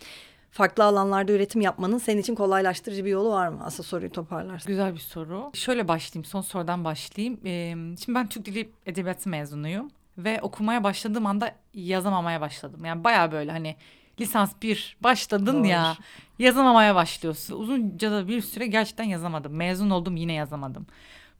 Farklı 0.50 0.84
alanlarda 0.84 1.32
üretim 1.32 1.60
yapmanın 1.60 1.98
senin 1.98 2.20
için 2.20 2.34
kolaylaştırıcı 2.34 3.04
bir 3.04 3.10
yolu 3.10 3.30
var 3.30 3.48
mı? 3.48 3.60
Aslında 3.64 3.82
soruyu 3.82 4.12
toparlarsın. 4.12 4.68
Güzel 4.68 4.94
bir 4.94 4.98
soru. 4.98 5.50
Şöyle 5.54 5.88
başlayayım, 5.88 6.24
son 6.24 6.40
sorudan 6.40 6.84
başlayayım. 6.84 7.40
Ee, 7.44 7.74
şimdi 8.04 8.18
ben 8.18 8.28
Türk 8.28 8.44
Dili 8.46 8.70
Edebiyatı 8.86 9.28
mezunuyum. 9.28 9.90
Ve 10.18 10.40
okumaya 10.42 10.84
başladığım 10.84 11.26
anda 11.26 11.54
yazamamaya 11.74 12.40
başladım. 12.40 12.84
Yani 12.84 13.04
baya 13.04 13.32
böyle 13.32 13.50
hani 13.50 13.76
lisans 14.20 14.52
bir 14.62 14.96
başladın 15.00 15.58
Doğru. 15.58 15.66
ya 15.66 15.96
yazamamaya 16.38 16.94
başlıyorsun. 16.94 17.60
Uzunca 17.60 18.10
da 18.10 18.28
bir 18.28 18.40
süre 18.40 18.66
gerçekten 18.66 19.04
yazamadım. 19.04 19.52
Mezun 19.52 19.90
oldum 19.90 20.16
yine 20.16 20.32
yazamadım. 20.32 20.86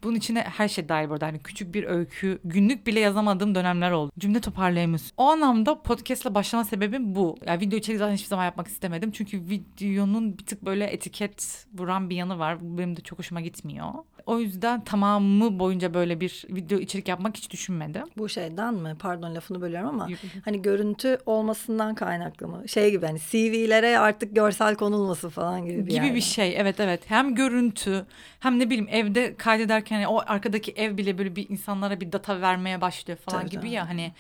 Bunun 0.03 0.15
içine 0.15 0.41
her 0.41 0.69
şey 0.69 0.89
dahil 0.89 1.09
burada. 1.09 1.27
Hani 1.27 1.39
küçük 1.39 1.75
bir 1.75 1.85
öykü, 1.85 2.41
günlük 2.45 2.87
bile 2.87 3.01
yazamadığım 3.01 3.55
dönemler 3.55 3.91
oldu. 3.91 4.13
Cümle 4.19 4.41
toparlayamıyorsun. 4.41 5.13
O 5.17 5.31
anlamda 5.31 5.83
podcast'la 5.83 6.35
başlama 6.35 6.65
sebebim 6.65 7.15
bu. 7.15 7.37
Yani 7.47 7.61
video 7.61 7.79
içeriği 7.79 7.99
zaten 7.99 8.15
hiçbir 8.15 8.29
zaman 8.29 8.45
yapmak 8.45 8.69
istemedim. 8.69 9.11
Çünkü 9.13 9.41
videonun 9.41 10.39
bir 10.39 10.47
tık 10.47 10.65
böyle 10.65 10.85
etiket 10.85 11.67
vuran 11.75 12.11
bir 12.11 12.17
yanı 12.17 12.39
var. 12.39 12.61
Bu 12.61 12.79
benim 12.79 12.97
de 12.97 13.01
çok 13.01 13.19
hoşuma 13.19 13.41
gitmiyor. 13.41 13.93
O 14.29 14.39
yüzden 14.39 14.85
tamamı 14.85 15.59
boyunca 15.59 15.95
böyle 15.95 16.21
bir 16.21 16.45
video 16.49 16.79
içerik 16.79 17.09
yapmak 17.09 17.37
hiç 17.37 17.51
düşünmedim. 17.51 18.03
Bu 18.19 18.29
şeyden 18.29 18.75
mi? 18.75 18.97
Pardon 18.99 19.35
lafını 19.35 19.61
bölüyorum 19.61 19.89
ama 19.89 20.11
Yok. 20.11 20.21
hani 20.45 20.63
görüntü 20.63 21.19
olmasından 21.27 21.95
kaynaklı 21.95 22.49
mı? 22.49 22.69
Şey 22.69 22.91
gibi 22.91 23.07
hani 23.07 23.19
CV'lere 23.19 23.99
artık 23.99 24.35
görsel 24.37 24.75
konulması 24.75 25.31
falan 25.31 25.65
gibi 25.67 25.79
bir 25.79 25.91
gibi 25.91 25.95
yerde. 25.95 26.15
bir 26.15 26.21
şey 26.21 26.55
evet 26.61 26.81
evet 26.81 27.11
hem 27.11 27.35
görüntü 27.35 28.07
hem 28.41 28.59
ne 28.59 28.67
bileyim 28.71 28.89
evde 28.91 29.35
kaydederken 29.37 29.97
hani 29.97 30.09
o 30.09 30.23
arkadaki 30.27 30.73
ev 30.73 30.97
bile 30.97 31.19
böyle 31.19 31.37
bir 31.37 31.49
insanlara 31.49 32.01
bir 32.01 32.13
data 32.13 32.41
vermeye 32.41 32.81
başlıyor 32.81 33.19
falan 33.19 33.41
Tabii, 33.41 33.51
gibi 33.51 33.61
tabii. 33.61 33.71
ya 33.71 33.89
hani 33.89 34.13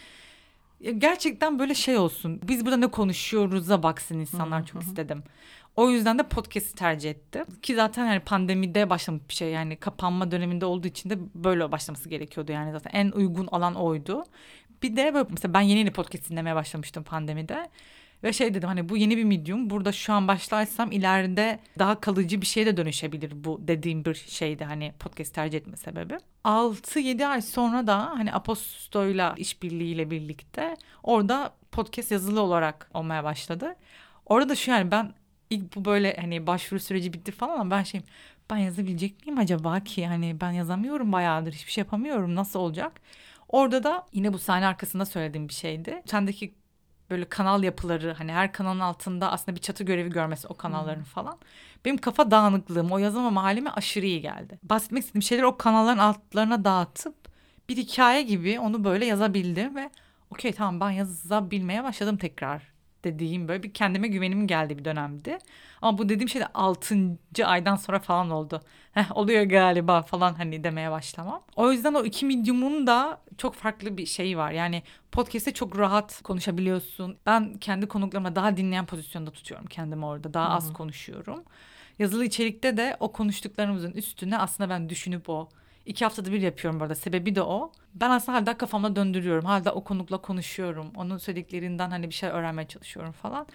gerçekten 0.98 1.58
böyle 1.58 1.74
şey 1.74 1.98
olsun 1.98 2.40
biz 2.48 2.64
burada 2.64 2.76
ne 2.76 2.86
konuşuyoruz'a 2.86 3.82
baksın 3.82 4.18
insanlar 4.18 4.66
çok 4.66 4.82
istedim. 4.82 5.22
O 5.78 5.90
yüzden 5.90 6.18
de 6.18 6.22
podcast'i 6.22 6.74
tercih 6.74 7.10
ettim. 7.10 7.44
Ki 7.62 7.74
zaten 7.74 8.06
yani 8.06 8.20
pandemide 8.20 8.90
başlamış 8.90 9.22
bir 9.28 9.34
şey 9.34 9.50
yani 9.50 9.76
kapanma 9.76 10.30
döneminde 10.30 10.64
olduğu 10.64 10.86
için 10.86 11.10
de 11.10 11.18
böyle 11.34 11.72
başlaması 11.72 12.08
gerekiyordu 12.08 12.52
yani 12.52 12.72
zaten 12.72 12.90
en 12.94 13.10
uygun 13.10 13.46
alan 13.46 13.74
oydu. 13.74 14.24
Bir 14.82 14.96
de 14.96 15.14
böyle 15.14 15.28
mesela 15.30 15.54
ben 15.54 15.60
yeni 15.60 15.78
yeni 15.78 15.90
podcast 15.90 16.30
dinlemeye 16.30 16.56
başlamıştım 16.56 17.04
pandemide. 17.04 17.70
Ve 18.22 18.32
şey 18.32 18.54
dedim 18.54 18.68
hani 18.68 18.88
bu 18.88 18.96
yeni 18.96 19.16
bir 19.16 19.24
medium. 19.24 19.70
Burada 19.70 19.92
şu 19.92 20.12
an 20.12 20.28
başlarsam 20.28 20.92
ileride 20.92 21.58
daha 21.78 22.00
kalıcı 22.00 22.40
bir 22.40 22.46
şeye 22.46 22.66
de 22.66 22.76
dönüşebilir 22.76 23.44
bu 23.44 23.58
dediğim 23.68 24.04
bir 24.04 24.14
şeydi 24.14 24.64
hani 24.64 24.92
podcast 24.98 25.34
tercih 25.34 25.58
etme 25.58 25.76
sebebi. 25.76 26.18
6-7 26.44 27.26
ay 27.26 27.42
sonra 27.42 27.86
da 27.86 27.98
hani 27.98 28.32
Aposto'yla 28.32 29.34
işbirliğiyle 29.36 30.10
birlikte 30.10 30.76
orada 31.02 31.54
podcast 31.72 32.10
yazılı 32.10 32.40
olarak 32.40 32.90
olmaya 32.94 33.24
başladı. 33.24 33.74
Orada 34.26 34.48
da 34.48 34.54
şu 34.54 34.70
yani 34.70 34.90
ben 34.90 35.14
ilk 35.50 35.76
bu 35.76 35.84
böyle 35.84 36.16
hani 36.20 36.46
başvuru 36.46 36.80
süreci 36.80 37.12
bitti 37.12 37.32
falan 37.32 37.58
ama 37.58 37.70
ben 37.70 37.82
şeyim 37.82 38.06
ben 38.50 38.56
yazabilecek 38.56 39.26
miyim 39.26 39.38
acaba 39.38 39.80
ki 39.80 40.06
hani 40.06 40.40
ben 40.40 40.50
yazamıyorum 40.50 41.12
bayağıdır 41.12 41.52
hiçbir 41.52 41.72
şey 41.72 41.82
yapamıyorum 41.82 42.34
nasıl 42.34 42.60
olacak? 42.60 43.00
Orada 43.48 43.82
da 43.84 44.06
yine 44.12 44.32
bu 44.32 44.38
sahne 44.38 44.66
arkasında 44.66 45.06
söylediğim 45.06 45.48
bir 45.48 45.54
şeydi. 45.54 46.02
Sendeki 46.06 46.54
böyle 47.10 47.24
kanal 47.24 47.62
yapıları 47.62 48.14
hani 48.18 48.32
her 48.32 48.52
kanalın 48.52 48.80
altında 48.80 49.32
aslında 49.32 49.56
bir 49.56 49.60
çatı 49.60 49.84
görevi 49.84 50.10
görmesi 50.10 50.48
o 50.48 50.56
kanalların 50.56 51.04
falan. 51.04 51.38
Benim 51.84 51.96
kafa 51.96 52.30
dağınıklığım 52.30 52.92
o 52.92 52.98
yazamama 52.98 53.42
halime 53.42 53.70
aşırı 53.70 54.06
iyi 54.06 54.20
geldi. 54.20 54.58
Bahsetmek 54.62 55.02
istediğim 55.02 55.22
şeyleri 55.22 55.46
o 55.46 55.56
kanalların 55.56 55.98
altlarına 55.98 56.64
dağıtıp 56.64 57.14
bir 57.68 57.76
hikaye 57.76 58.22
gibi 58.22 58.60
onu 58.60 58.84
böyle 58.84 59.06
yazabildim 59.06 59.76
ve 59.76 59.90
okey 60.30 60.52
tamam 60.52 60.80
ben 60.80 60.90
yazabilmeye 60.90 61.84
başladım 61.84 62.16
tekrar 62.16 62.77
dediğim 63.04 63.48
böyle 63.48 63.62
bir 63.62 63.72
kendime 63.72 64.08
güvenim 64.08 64.46
geldi 64.46 64.78
bir 64.78 64.84
dönemdi. 64.84 65.38
Ama 65.82 65.98
bu 65.98 66.08
dediğim 66.08 66.28
şey 66.28 66.40
de 66.40 66.46
6. 66.46 67.18
aydan 67.44 67.76
sonra 67.76 67.98
falan 67.98 68.30
oldu. 68.30 68.60
Heh, 68.92 69.16
oluyor 69.16 69.42
galiba 69.42 70.02
falan 70.02 70.34
hani 70.34 70.64
demeye 70.64 70.90
başlamam. 70.90 71.42
O 71.56 71.72
yüzden 71.72 71.94
o 71.94 72.04
iki 72.04 72.26
medium'un 72.26 72.86
da 72.86 73.20
çok 73.38 73.54
farklı 73.54 73.96
bir 73.96 74.06
şeyi 74.06 74.36
var. 74.38 74.50
Yani 74.52 74.82
podcast'te 75.12 75.54
çok 75.54 75.78
rahat 75.78 76.22
konuşabiliyorsun. 76.22 77.16
Ben 77.26 77.54
kendi 77.54 77.88
konuklarıma 77.88 78.36
daha 78.36 78.56
dinleyen 78.56 78.86
pozisyonda 78.86 79.30
tutuyorum 79.30 79.66
kendimi 79.66 80.06
orada. 80.06 80.34
Daha 80.34 80.48
az 80.48 80.72
konuşuyorum. 80.72 81.44
Yazılı 81.98 82.24
içerikte 82.24 82.76
de 82.76 82.96
o 83.00 83.12
konuştuklarımızın 83.12 83.92
üstüne 83.92 84.38
aslında 84.38 84.70
ben 84.70 84.88
düşünüp 84.88 85.28
o 85.28 85.48
İki 85.86 86.04
haftada 86.04 86.32
bir 86.32 86.40
yapıyorum 86.40 86.80
bu 86.80 86.84
arada. 86.84 86.94
Sebebi 86.94 87.34
de 87.34 87.42
o. 87.42 87.72
Ben 87.94 88.10
aslında 88.10 88.38
hala 88.38 88.58
kafamda 88.58 88.96
döndürüyorum. 88.96 89.44
Hala 89.44 89.72
o 89.72 89.84
konukla 89.84 90.18
konuşuyorum. 90.18 90.92
Onun 90.96 91.18
söylediklerinden 91.18 91.90
hani 91.90 92.08
bir 92.08 92.14
şey 92.14 92.28
öğrenmeye 92.28 92.68
çalışıyorum 92.68 93.12
falan. 93.12 93.46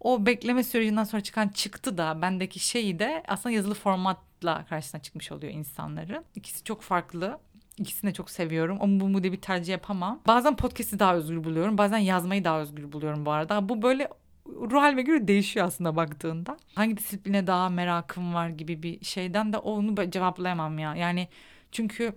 O 0.00 0.26
bekleme 0.26 0.64
sürecinden 0.64 1.04
sonra 1.04 1.22
çıkan 1.22 1.48
çıktı 1.48 1.98
da 1.98 2.22
bendeki 2.22 2.58
şeyi 2.58 2.98
de 2.98 3.22
aslında 3.28 3.54
yazılı 3.54 3.74
formatla 3.74 4.64
karşısına 4.64 5.02
çıkmış 5.02 5.32
oluyor 5.32 5.52
insanların. 5.52 6.24
İkisi 6.34 6.64
çok 6.64 6.82
farklı. 6.82 7.38
İkisini 7.78 8.10
de 8.10 8.14
çok 8.14 8.30
seviyorum. 8.30 8.78
Ama 8.80 9.00
bu 9.00 9.22
diye 9.22 9.32
bir 9.32 9.40
tercih 9.40 9.72
yapamam. 9.72 10.20
Bazen 10.26 10.56
podcast'i 10.56 10.98
daha 10.98 11.14
özgür 11.14 11.44
buluyorum. 11.44 11.78
Bazen 11.78 11.98
yazmayı 11.98 12.44
daha 12.44 12.60
özgür 12.60 12.92
buluyorum 12.92 13.26
bu 13.26 13.30
arada. 13.30 13.68
Bu 13.68 13.82
böyle 13.82 14.08
ruh 14.46 14.82
halime 14.82 15.02
göre 15.02 15.28
değişiyor 15.28 15.66
aslında 15.66 15.96
baktığında. 15.96 16.56
Hangi 16.74 16.96
disipline 16.96 17.46
daha 17.46 17.68
merakım 17.68 18.34
var 18.34 18.48
gibi 18.48 18.82
bir 18.82 19.04
şeyden 19.04 19.52
de 19.52 19.58
onu 19.58 20.10
cevaplayamam 20.10 20.78
ya. 20.78 20.94
Yani 20.96 21.28
çünkü 21.74 22.14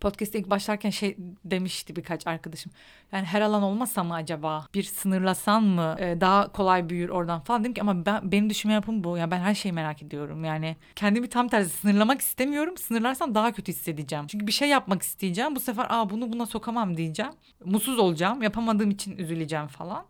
Podcast'e 0.00 0.38
ilk 0.38 0.50
başlarken 0.50 0.90
şey 0.90 1.16
demişti 1.44 1.96
birkaç 1.96 2.26
arkadaşım. 2.26 2.72
Yani 3.12 3.24
her 3.24 3.40
alan 3.40 3.62
olmasa 3.62 4.04
mı 4.04 4.14
acaba? 4.14 4.66
Bir 4.74 4.82
sınırlasan 4.82 5.62
mı 5.64 5.96
e, 5.98 6.20
daha 6.20 6.52
kolay 6.52 6.88
büyür 6.88 7.08
oradan 7.08 7.40
falan. 7.40 7.60
Dedim 7.60 7.74
ki 7.74 7.80
ama 7.80 8.06
ben, 8.06 8.32
benim 8.32 8.50
düşünme 8.50 8.74
yapım 8.74 9.04
bu. 9.04 9.16
Ya 9.16 9.30
ben 9.30 9.40
her 9.40 9.54
şeyi 9.54 9.72
merak 9.72 10.02
ediyorum. 10.02 10.44
Yani 10.44 10.76
kendimi 10.96 11.28
tam 11.28 11.48
tersi 11.48 11.70
sınırlamak 11.70 12.20
istemiyorum. 12.20 12.76
Sınırlarsam 12.76 13.34
daha 13.34 13.52
kötü 13.52 13.72
hissedeceğim. 13.72 14.26
Çünkü 14.26 14.46
bir 14.46 14.52
şey 14.52 14.68
yapmak 14.68 15.02
isteyeceğim. 15.02 15.56
Bu 15.56 15.60
sefer 15.60 15.86
aa 15.88 16.10
bunu 16.10 16.32
buna 16.32 16.46
sokamam 16.46 16.96
diyeceğim. 16.96 17.32
Mutsuz 17.64 17.98
olacağım. 17.98 18.42
Yapamadığım 18.42 18.90
için 18.90 19.16
üzüleceğim 19.16 19.66
falan 19.66 20.04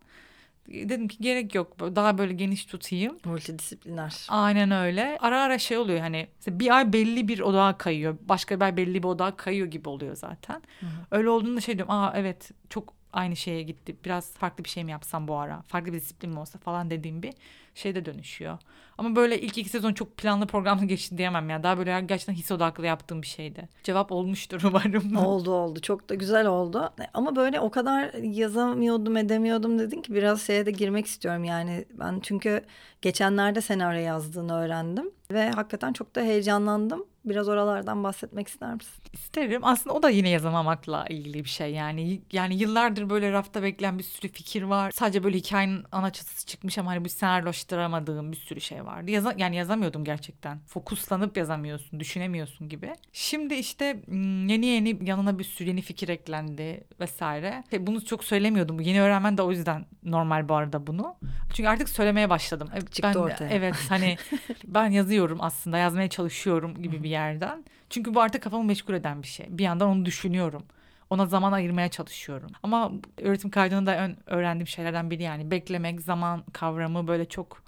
dedim 0.68 1.08
ki 1.08 1.16
gerek 1.20 1.54
yok. 1.54 1.80
Daha 1.80 2.18
böyle 2.18 2.32
geniş 2.32 2.64
tutayım. 2.64 3.18
Multidisipliner. 3.24 4.26
Aynen 4.28 4.70
öyle. 4.70 5.18
Ara 5.20 5.42
ara 5.42 5.58
şey 5.58 5.76
oluyor 5.76 5.98
hani 5.98 6.26
bir 6.46 6.76
ay 6.76 6.92
belli 6.92 7.28
bir 7.28 7.40
odağa 7.40 7.78
kayıyor. 7.78 8.16
Başka 8.20 8.56
bir 8.56 8.64
ay 8.64 8.76
belli 8.76 9.02
bir 9.02 9.08
odağa 9.08 9.36
kayıyor 9.36 9.66
gibi 9.66 9.88
oluyor 9.88 10.16
zaten. 10.16 10.62
Hı 10.80 10.86
hı. 10.86 10.90
Öyle 11.10 11.28
olduğunda 11.28 11.60
şey 11.60 11.78
diyorum. 11.78 11.94
Aa 11.94 12.12
evet 12.16 12.50
çok 12.68 12.97
aynı 13.12 13.36
şeye 13.36 13.62
gitti. 13.62 13.96
Biraz 14.04 14.32
farklı 14.32 14.64
bir 14.64 14.68
şey 14.68 14.84
mi 14.84 14.90
yapsam 14.90 15.28
bu 15.28 15.36
ara? 15.36 15.62
Farklı 15.62 15.92
bir 15.92 15.98
disiplin 15.98 16.30
mi 16.30 16.38
olsa 16.38 16.58
falan 16.58 16.90
dediğim 16.90 17.22
bir 17.22 17.32
şeyde 17.74 18.04
dönüşüyor. 18.04 18.58
Ama 18.98 19.16
böyle 19.16 19.40
ilk 19.40 19.58
iki 19.58 19.68
sezon 19.68 19.92
çok 19.92 20.16
planlı 20.16 20.46
programlı 20.46 20.84
geçti 20.84 21.18
diyemem 21.18 21.50
ya. 21.50 21.62
Daha 21.62 21.78
böyle 21.78 22.00
gerçekten 22.00 22.34
his 22.34 22.50
odaklı 22.50 22.86
yaptığım 22.86 23.22
bir 23.22 23.26
şeydi. 23.26 23.68
Cevap 23.82 24.12
olmuştur 24.12 24.62
umarım. 24.64 25.16
Oldu 25.16 25.50
oldu. 25.50 25.80
Çok 25.80 26.08
da 26.08 26.14
güzel 26.14 26.46
oldu. 26.46 26.92
Ama 27.14 27.36
böyle 27.36 27.60
o 27.60 27.70
kadar 27.70 28.14
yazamıyordum 28.14 29.16
edemiyordum 29.16 29.78
dedin 29.78 30.02
ki 30.02 30.14
biraz 30.14 30.42
şeye 30.42 30.66
de 30.66 30.70
girmek 30.70 31.06
istiyorum 31.06 31.44
yani. 31.44 31.84
Ben 31.90 32.20
çünkü 32.20 32.64
geçenlerde 33.02 33.60
senaryo 33.60 34.00
yazdığını 34.00 34.54
öğrendim. 34.54 35.10
Ve 35.30 35.50
hakikaten 35.50 35.92
çok 35.92 36.14
da 36.14 36.20
heyecanlandım. 36.20 37.04
Biraz 37.28 37.48
oralardan 37.48 38.04
bahsetmek 38.04 38.48
ister 38.48 38.74
misin? 38.74 39.02
İsterim. 39.12 39.64
Aslında 39.64 39.96
o 39.96 40.02
da 40.02 40.10
yine 40.10 40.28
yazamamakla 40.28 41.06
ilgili 41.08 41.44
bir 41.44 41.48
şey 41.48 41.72
yani. 41.72 42.20
Yani 42.32 42.54
yıllardır 42.54 43.10
böyle 43.10 43.32
rafta 43.32 43.62
bekleyen 43.62 43.98
bir 43.98 44.04
sürü 44.04 44.32
fikir 44.32 44.62
var. 44.62 44.90
Sadece 44.90 45.24
böyle 45.24 45.38
hikayenin 45.38 45.84
ana 45.92 46.10
çatısı 46.10 46.46
çıkmış 46.46 46.78
ama 46.78 46.90
hani 46.90 47.04
bir 47.04 47.08
senaryolaştıramadığım 47.08 48.32
bir 48.32 48.36
sürü 48.36 48.60
şey 48.60 48.84
vardı. 48.84 49.10
Yaza, 49.10 49.34
yani 49.36 49.56
yazamıyordum 49.56 50.04
gerçekten. 50.04 50.58
Fokuslanıp 50.66 51.36
yazamıyorsun, 51.36 52.00
düşünemiyorsun 52.00 52.68
gibi. 52.68 52.92
Şimdi 53.12 53.54
işte 53.54 54.02
yeni 54.48 54.66
yeni 54.66 55.08
yanına 55.08 55.38
bir 55.38 55.44
sürü 55.44 55.68
yeni 55.68 55.82
fikir 55.82 56.08
eklendi 56.08 56.84
vesaire. 57.00 57.64
Şey, 57.70 57.86
bunu 57.86 58.04
çok 58.04 58.24
söylemiyordum. 58.24 58.80
Yeni 58.80 59.02
öğrenmen 59.02 59.38
de 59.38 59.42
o 59.42 59.50
yüzden 59.50 59.86
normal 60.02 60.48
bu 60.48 60.54
arada 60.54 60.86
bunu. 60.86 61.16
Çünkü 61.54 61.68
artık 61.68 61.88
söylemeye 61.88 62.30
başladım. 62.30 62.68
Çıktı 62.78 63.02
ben, 63.02 63.14
ortaya. 63.14 63.50
Evet 63.50 63.74
hani 63.88 64.16
ben 64.64 64.90
yazıyorum 64.90 65.38
aslında 65.40 65.78
yazmaya 65.78 66.08
çalışıyorum 66.08 66.82
gibi 66.82 67.02
bir 67.02 67.08
yerden. 67.18 67.64
Çünkü 67.90 68.14
bu 68.14 68.20
artık 68.20 68.42
kafamı 68.42 68.64
meşgul 68.64 68.94
eden 68.94 69.22
bir 69.22 69.28
şey. 69.28 69.46
Bir 69.50 69.64
yandan 69.64 69.88
onu 69.88 70.04
düşünüyorum. 70.04 70.62
Ona 71.10 71.26
zaman 71.26 71.52
ayırmaya 71.52 71.88
çalışıyorum. 71.88 72.50
Ama 72.62 72.92
öğretim 73.18 73.50
kaydını 73.50 73.86
da 73.86 74.10
öğrendiğim 74.26 74.66
şeylerden 74.66 75.10
biri 75.10 75.22
yani 75.22 75.50
beklemek, 75.50 76.00
zaman 76.00 76.44
kavramı 76.52 77.06
böyle 77.08 77.24
çok 77.24 77.62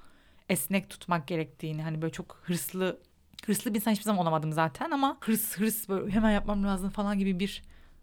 esnek 0.48 0.90
tutmak 0.90 1.26
gerektiğini 1.26 1.82
hani 1.82 2.02
böyle 2.02 2.12
çok 2.12 2.38
hırslı 2.42 3.00
hırslı 3.46 3.74
bir 3.74 3.78
insan 3.80 3.92
hiçbir 3.92 4.04
zaman 4.04 4.22
olamadım 4.22 4.52
zaten 4.52 4.90
ama 4.90 5.16
hırs 5.20 5.58
hırs 5.58 5.88
böyle 5.88 6.12
hemen 6.12 6.30
yapmam 6.30 6.64
lazım 6.64 6.90
falan 6.90 7.18
gibi 7.18 7.40
bir 7.40 7.62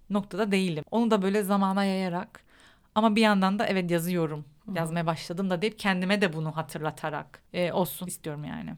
noktada 0.09 0.51
değilim. 0.51 0.83
Onu 0.91 1.11
da 1.11 1.21
böyle 1.21 1.43
zamana 1.43 1.83
yayarak 1.85 2.43
ama 2.95 3.15
bir 3.15 3.21
yandan 3.21 3.59
da 3.59 3.67
evet 3.67 3.91
yazıyorum 3.91 4.45
yazmaya 4.75 5.05
başladım 5.05 5.49
da 5.49 5.61
deyip 5.61 5.79
kendime 5.79 6.21
de 6.21 6.33
bunu 6.33 6.51
hatırlatarak 6.57 7.41
e, 7.53 7.71
olsun 7.71 8.07
istiyorum 8.07 8.43
yani. 8.43 8.73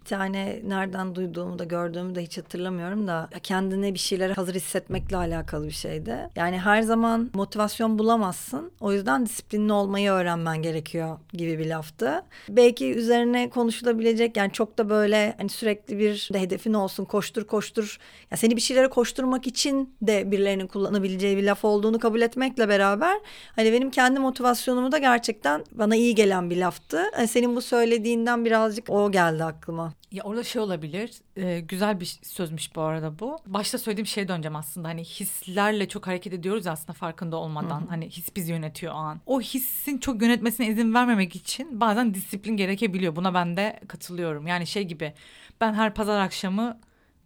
Bir 0.00 0.04
tane 0.04 0.60
nereden 0.66 1.14
duyduğumu 1.14 1.58
da 1.58 1.64
gördüğümü 1.64 2.14
de 2.14 2.22
hiç 2.22 2.38
hatırlamıyorum 2.38 3.06
da 3.06 3.28
kendine 3.42 3.94
bir 3.94 3.98
şeylere 3.98 4.32
hazır 4.32 4.54
hissetmekle 4.54 5.16
alakalı 5.16 5.66
bir 5.66 5.70
şeydi. 5.70 6.16
Yani 6.36 6.58
her 6.58 6.82
zaman 6.82 7.30
motivasyon 7.34 7.98
bulamazsın. 7.98 8.72
O 8.80 8.92
yüzden 8.92 9.26
disiplinli 9.26 9.72
olmayı 9.72 10.10
öğrenmen 10.10 10.62
gerekiyor 10.62 11.18
gibi 11.32 11.58
bir 11.58 11.66
laftı. 11.66 12.22
Belki 12.48 12.94
üzerine 12.94 13.50
konuşulabilecek 13.50 14.36
yani 14.36 14.52
çok 14.52 14.78
da 14.78 14.90
böyle 14.90 15.34
hani 15.38 15.48
sürekli 15.48 15.98
bir 15.98 16.28
de 16.32 16.40
hedefin 16.40 16.74
olsun 16.74 17.04
koştur 17.04 17.44
koştur. 17.44 17.98
Yani 18.30 18.38
seni 18.38 18.56
bir 18.56 18.60
şeylere 18.60 18.88
koşturmak 18.88 19.46
için 19.46 19.94
de 20.02 20.30
birilerinin 20.30 20.66
kullanabileceği 20.66 21.36
bir 21.36 21.42
laf 21.42 21.64
olduğunu 21.64 21.98
kabul 21.98 22.20
etmekle 22.20 22.68
beraber 22.68 23.14
hani 23.56 23.72
benim 23.72 23.90
kendi 23.90 24.20
motivasyonumu 24.20 24.92
da 24.92 24.98
gerçekten 24.98 25.23
bana 25.72 25.96
iyi 25.96 26.14
gelen 26.14 26.50
bir 26.50 26.56
laftı. 26.56 27.02
Hani 27.14 27.28
senin 27.28 27.56
bu 27.56 27.62
söylediğinden 27.62 28.44
birazcık 28.44 28.90
o 28.90 29.12
geldi 29.12 29.44
aklıma. 29.44 29.92
Ya 30.12 30.24
orada 30.24 30.44
şey 30.44 30.62
olabilir. 30.62 31.10
E, 31.36 31.60
güzel 31.60 32.00
bir 32.00 32.18
sözmüş 32.22 32.76
bu 32.76 32.82
arada 32.82 33.18
bu. 33.18 33.38
Başta 33.46 33.78
söylediğim 33.78 34.06
şeye 34.06 34.28
döneceğim 34.28 34.56
aslında. 34.56 34.88
Hani 34.88 35.04
hislerle 35.04 35.88
çok 35.88 36.06
hareket 36.06 36.32
ediyoruz 36.32 36.66
aslında 36.66 36.92
farkında 36.92 37.36
olmadan. 37.36 37.80
Hı 37.80 37.84
hı. 37.84 37.88
Hani 37.88 38.10
his 38.10 38.36
bizi 38.36 38.52
yönetiyor 38.52 38.92
o 38.94 38.96
an. 38.96 39.20
O 39.26 39.40
hissin 39.40 39.98
çok 39.98 40.22
yönetmesine 40.22 40.66
izin 40.66 40.94
vermemek 40.94 41.36
için 41.36 41.80
bazen 41.80 42.14
disiplin 42.14 42.56
gerekebiliyor. 42.56 43.16
Buna 43.16 43.34
ben 43.34 43.56
de 43.56 43.80
katılıyorum. 43.88 44.46
Yani 44.46 44.66
şey 44.66 44.82
gibi 44.82 45.12
ben 45.60 45.74
her 45.74 45.94
pazar 45.94 46.20
akşamı 46.20 46.80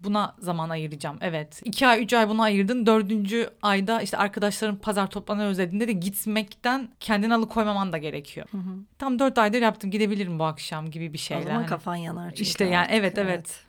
buna 0.04 0.36
zaman 0.38 0.68
ayıracağım. 0.68 1.18
Evet. 1.20 1.60
iki 1.64 1.86
ay, 1.86 2.02
üç 2.02 2.12
ay 2.12 2.28
buna 2.28 2.42
ayırdın. 2.42 2.86
Dördüncü 2.86 3.50
ayda 3.62 4.02
işte 4.02 4.16
arkadaşların 4.16 4.76
pazar 4.76 5.10
toplanıyor 5.10 5.48
özlediğinde 5.48 5.88
de 5.88 5.92
gitmekten 5.92 6.88
kendini 7.00 7.34
alıkoymaman 7.34 7.92
da 7.92 7.98
gerekiyor. 7.98 8.46
Hı 8.50 8.56
hı. 8.56 8.70
Tam 8.98 9.18
dört 9.18 9.38
aydır 9.38 9.62
yaptım 9.62 9.90
gidebilirim 9.90 10.38
bu 10.38 10.44
akşam 10.44 10.90
gibi 10.90 11.12
bir 11.12 11.18
şeyler. 11.18 11.42
O 11.42 11.46
zaman 11.46 11.66
kafan 11.66 11.96
yanar. 11.96 12.30
Çünkü 12.30 12.42
işte 12.42 12.64
yani 12.64 12.86
evet, 12.90 13.18
evet 13.18 13.28
evet. 13.28 13.64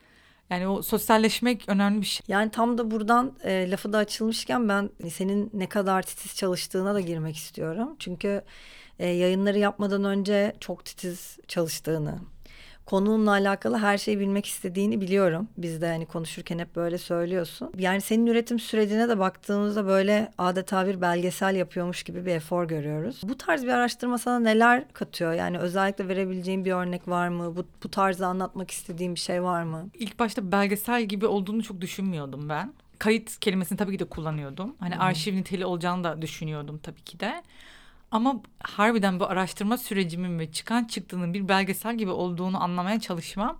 Yani 0.50 0.68
o 0.68 0.82
sosyalleşmek 0.82 1.64
önemli 1.68 2.00
bir 2.00 2.06
şey. 2.06 2.24
Yani 2.28 2.50
tam 2.50 2.78
da 2.78 2.90
buradan 2.90 3.32
e, 3.44 3.70
lafı 3.70 3.92
da 3.92 3.98
açılmışken 3.98 4.68
ben 4.68 4.90
senin 5.10 5.50
ne 5.54 5.68
kadar 5.68 6.02
titiz 6.02 6.36
çalıştığına 6.36 6.94
da 6.94 7.00
girmek 7.00 7.36
istiyorum. 7.36 7.96
Çünkü 7.98 8.42
e, 8.98 9.08
yayınları 9.08 9.58
yapmadan 9.58 10.04
önce 10.04 10.56
çok 10.60 10.84
titiz 10.84 11.38
çalıştığını, 11.48 12.18
konunla 12.90 13.30
alakalı 13.30 13.78
her 13.78 13.98
şeyi 13.98 14.20
bilmek 14.20 14.46
istediğini 14.46 15.00
biliyorum. 15.00 15.48
Biz 15.58 15.82
de 15.82 15.88
hani 15.88 16.06
konuşurken 16.06 16.58
hep 16.58 16.76
böyle 16.76 16.98
söylüyorsun. 16.98 17.72
Yani 17.78 18.00
senin 18.00 18.26
üretim 18.26 18.58
sürecine 18.58 19.08
de 19.08 19.18
baktığımızda 19.18 19.86
böyle 19.86 20.32
adeta 20.38 20.86
bir 20.86 21.00
belgesel 21.00 21.56
yapıyormuş 21.56 22.02
gibi 22.02 22.26
bir 22.26 22.34
efor 22.34 22.68
görüyoruz. 22.68 23.20
Bu 23.22 23.38
tarz 23.38 23.62
bir 23.62 23.68
araştırma 23.68 24.18
sana 24.18 24.38
neler 24.38 24.84
katıyor? 24.92 25.32
Yani 25.32 25.58
özellikle 25.58 26.08
verebileceğin 26.08 26.64
bir 26.64 26.72
örnek 26.72 27.08
var 27.08 27.28
mı? 27.28 27.56
Bu, 27.56 27.66
bu 27.84 27.90
tarzı 27.90 28.26
anlatmak 28.26 28.70
istediğin 28.70 29.14
bir 29.14 29.20
şey 29.20 29.42
var 29.42 29.62
mı? 29.62 29.88
İlk 29.94 30.18
başta 30.18 30.52
belgesel 30.52 31.02
gibi 31.02 31.26
olduğunu 31.26 31.62
çok 31.62 31.80
düşünmüyordum 31.80 32.48
ben 32.48 32.72
kayıt 32.98 33.38
kelimesini 33.40 33.78
tabii 33.78 33.92
ki 33.92 33.98
de 33.98 34.04
kullanıyordum. 34.04 34.76
Hani 34.80 34.94
hmm. 34.94 35.02
arşiv 35.02 35.36
niteli 35.36 35.66
olacağını 35.66 36.04
da 36.04 36.22
düşünüyordum 36.22 36.78
tabii 36.78 37.02
ki 37.02 37.20
de. 37.20 37.42
Ama 38.10 38.40
harbiden 38.62 39.20
bu 39.20 39.26
araştırma 39.26 39.76
sürecimin 39.78 40.38
ve 40.38 40.52
çıkan 40.52 40.84
çıktığının 40.84 41.34
bir 41.34 41.48
belgesel 41.48 41.98
gibi 41.98 42.10
olduğunu 42.10 42.62
anlamaya 42.62 43.00
çalışmam. 43.00 43.58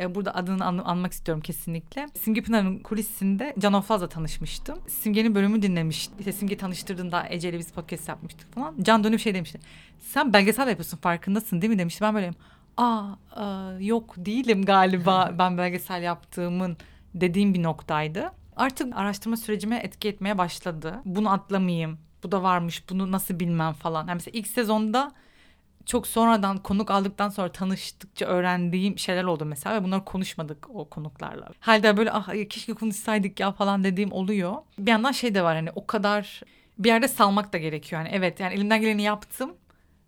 E, 0.00 0.14
burada 0.14 0.34
adını 0.34 0.64
an- 0.64 0.78
anmak 0.84 1.12
istiyorum 1.12 1.42
kesinlikle. 1.42 2.06
Simge 2.20 2.42
Pınar'ın 2.42 2.78
kulisinde 2.78 3.54
Can 3.58 3.72
Oflaz'la 3.72 4.08
tanışmıştım. 4.08 4.78
Simge'nin 4.88 5.34
bölümü 5.34 5.62
dinlemiştim. 5.62 6.18
İşte 6.18 6.32
Simge 6.32 6.56
tanıştırdığında 6.56 7.26
Ece'yle 7.28 7.58
biz 7.58 7.70
podcast 7.72 8.08
yapmıştık 8.08 8.52
falan. 8.54 8.74
Can 8.82 9.04
dönüp 9.04 9.20
şey 9.20 9.34
demişti. 9.34 9.60
Sen 10.00 10.32
belgesel 10.32 10.68
yapıyorsun 10.68 10.96
farkındasın 10.98 11.62
değil 11.62 11.72
mi 11.72 11.78
demişti. 11.78 12.00
Ben 12.00 12.14
böyleyim. 12.14 12.34
Aa 12.76 13.06
e, 13.36 13.44
yok 13.84 14.14
değilim 14.16 14.64
galiba 14.64 15.34
ben 15.38 15.58
belgesel 15.58 16.02
yaptığımın 16.02 16.76
dediğim 17.14 17.54
bir 17.54 17.62
noktaydı. 17.62 18.32
Artık 18.56 18.96
araştırma 18.96 19.36
sürecime 19.36 19.76
etki 19.76 20.08
etmeye 20.08 20.38
başladı. 20.38 21.00
Bunu 21.04 21.30
atlamayayım, 21.32 21.98
bu 22.22 22.32
da 22.32 22.42
varmış 22.42 22.90
bunu 22.90 23.12
nasıl 23.12 23.40
bilmem 23.40 23.72
falan. 23.72 24.06
Yani 24.06 24.14
mesela 24.14 24.38
ilk 24.38 24.46
sezonda 24.46 25.12
çok 25.86 26.06
sonradan 26.06 26.58
konuk 26.58 26.90
aldıktan 26.90 27.28
sonra 27.28 27.52
tanıştıkça 27.52 28.26
öğrendiğim 28.26 28.98
şeyler 28.98 29.24
oldu 29.24 29.44
mesela 29.44 29.76
ve 29.76 29.84
bunları 29.84 30.04
konuşmadık 30.04 30.70
o 30.70 30.88
konuklarla. 30.88 31.48
Halde 31.60 31.96
böyle 31.96 32.12
ah 32.12 32.48
keşke 32.50 32.72
konuşsaydık 32.72 33.40
ya 33.40 33.52
falan 33.52 33.84
dediğim 33.84 34.12
oluyor. 34.12 34.56
Bir 34.78 34.90
yandan 34.90 35.12
şey 35.12 35.34
de 35.34 35.42
var 35.42 35.56
hani 35.56 35.70
o 35.74 35.86
kadar 35.86 36.42
bir 36.78 36.88
yerde 36.88 37.08
salmak 37.08 37.52
da 37.52 37.58
gerekiyor. 37.58 38.02
Yani 38.02 38.10
evet 38.12 38.40
yani 38.40 38.54
elimden 38.54 38.80
geleni 38.80 39.02
yaptım 39.02 39.52